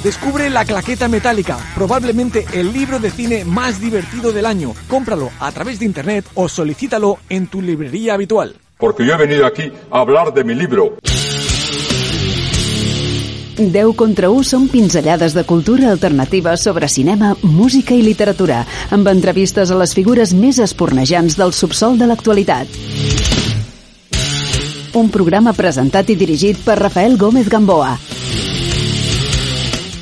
Descubre 0.04 0.50
La 0.50 0.64
Claqueta 0.66 1.08
Metálica, 1.08 1.58
probablemente 1.76 2.46
el 2.54 2.72
libro 2.72 3.00
de 3.00 3.12
cine 3.12 3.44
más 3.44 3.82
divertido 3.82 4.32
del 4.32 4.46
año. 4.46 4.74
Cómpralo 4.88 5.30
a 5.40 5.52
través 5.52 5.80
de 5.80 5.86
internet 5.86 6.26
o 6.36 6.48
solicítalo 6.48 7.18
en 7.28 7.48
tu 7.48 7.62
librería 7.62 8.14
habitual. 8.14 8.56
Porque 8.78 9.06
yo 9.06 9.14
he 9.14 9.18
venido 9.18 9.46
aquí 9.46 9.72
a 9.92 10.00
hablar 10.00 10.34
de 10.34 10.44
mi 10.44 10.56
libro. 10.56 10.98
10 13.60 13.96
contra 13.98 14.30
1 14.32 14.46
són 14.48 14.70
pinzellades 14.72 15.34
de 15.36 15.44
cultura 15.44 15.90
alternativa 15.92 16.56
sobre 16.56 16.88
cinema, 16.88 17.36
música 17.44 17.92
i 17.94 18.02
literatura, 18.02 18.64
amb 18.90 19.12
entrevistes 19.12 19.68
a 19.68 19.80
les 19.82 19.94
figures 19.98 20.32
més 20.32 20.64
espornejants 20.64 21.36
del 21.36 21.52
subsol 21.52 22.00
de 22.00 22.08
l'actualitat. 22.08 23.49
Un 24.98 25.10
programa 25.14 25.52
presentat 25.54 26.10
i 26.10 26.16
dirigit 26.18 26.58
per 26.66 26.80
Rafael 26.80 27.14
Gómez 27.22 27.46
Gamboa. 27.52 27.92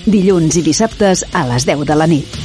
Dilluns 0.08 0.56
i 0.56 0.64
dissabtes 0.64 1.26
a 1.36 1.44
les 1.50 1.68
10 1.68 1.84
de 1.90 1.98
la 2.00 2.08
nit. 2.08 2.37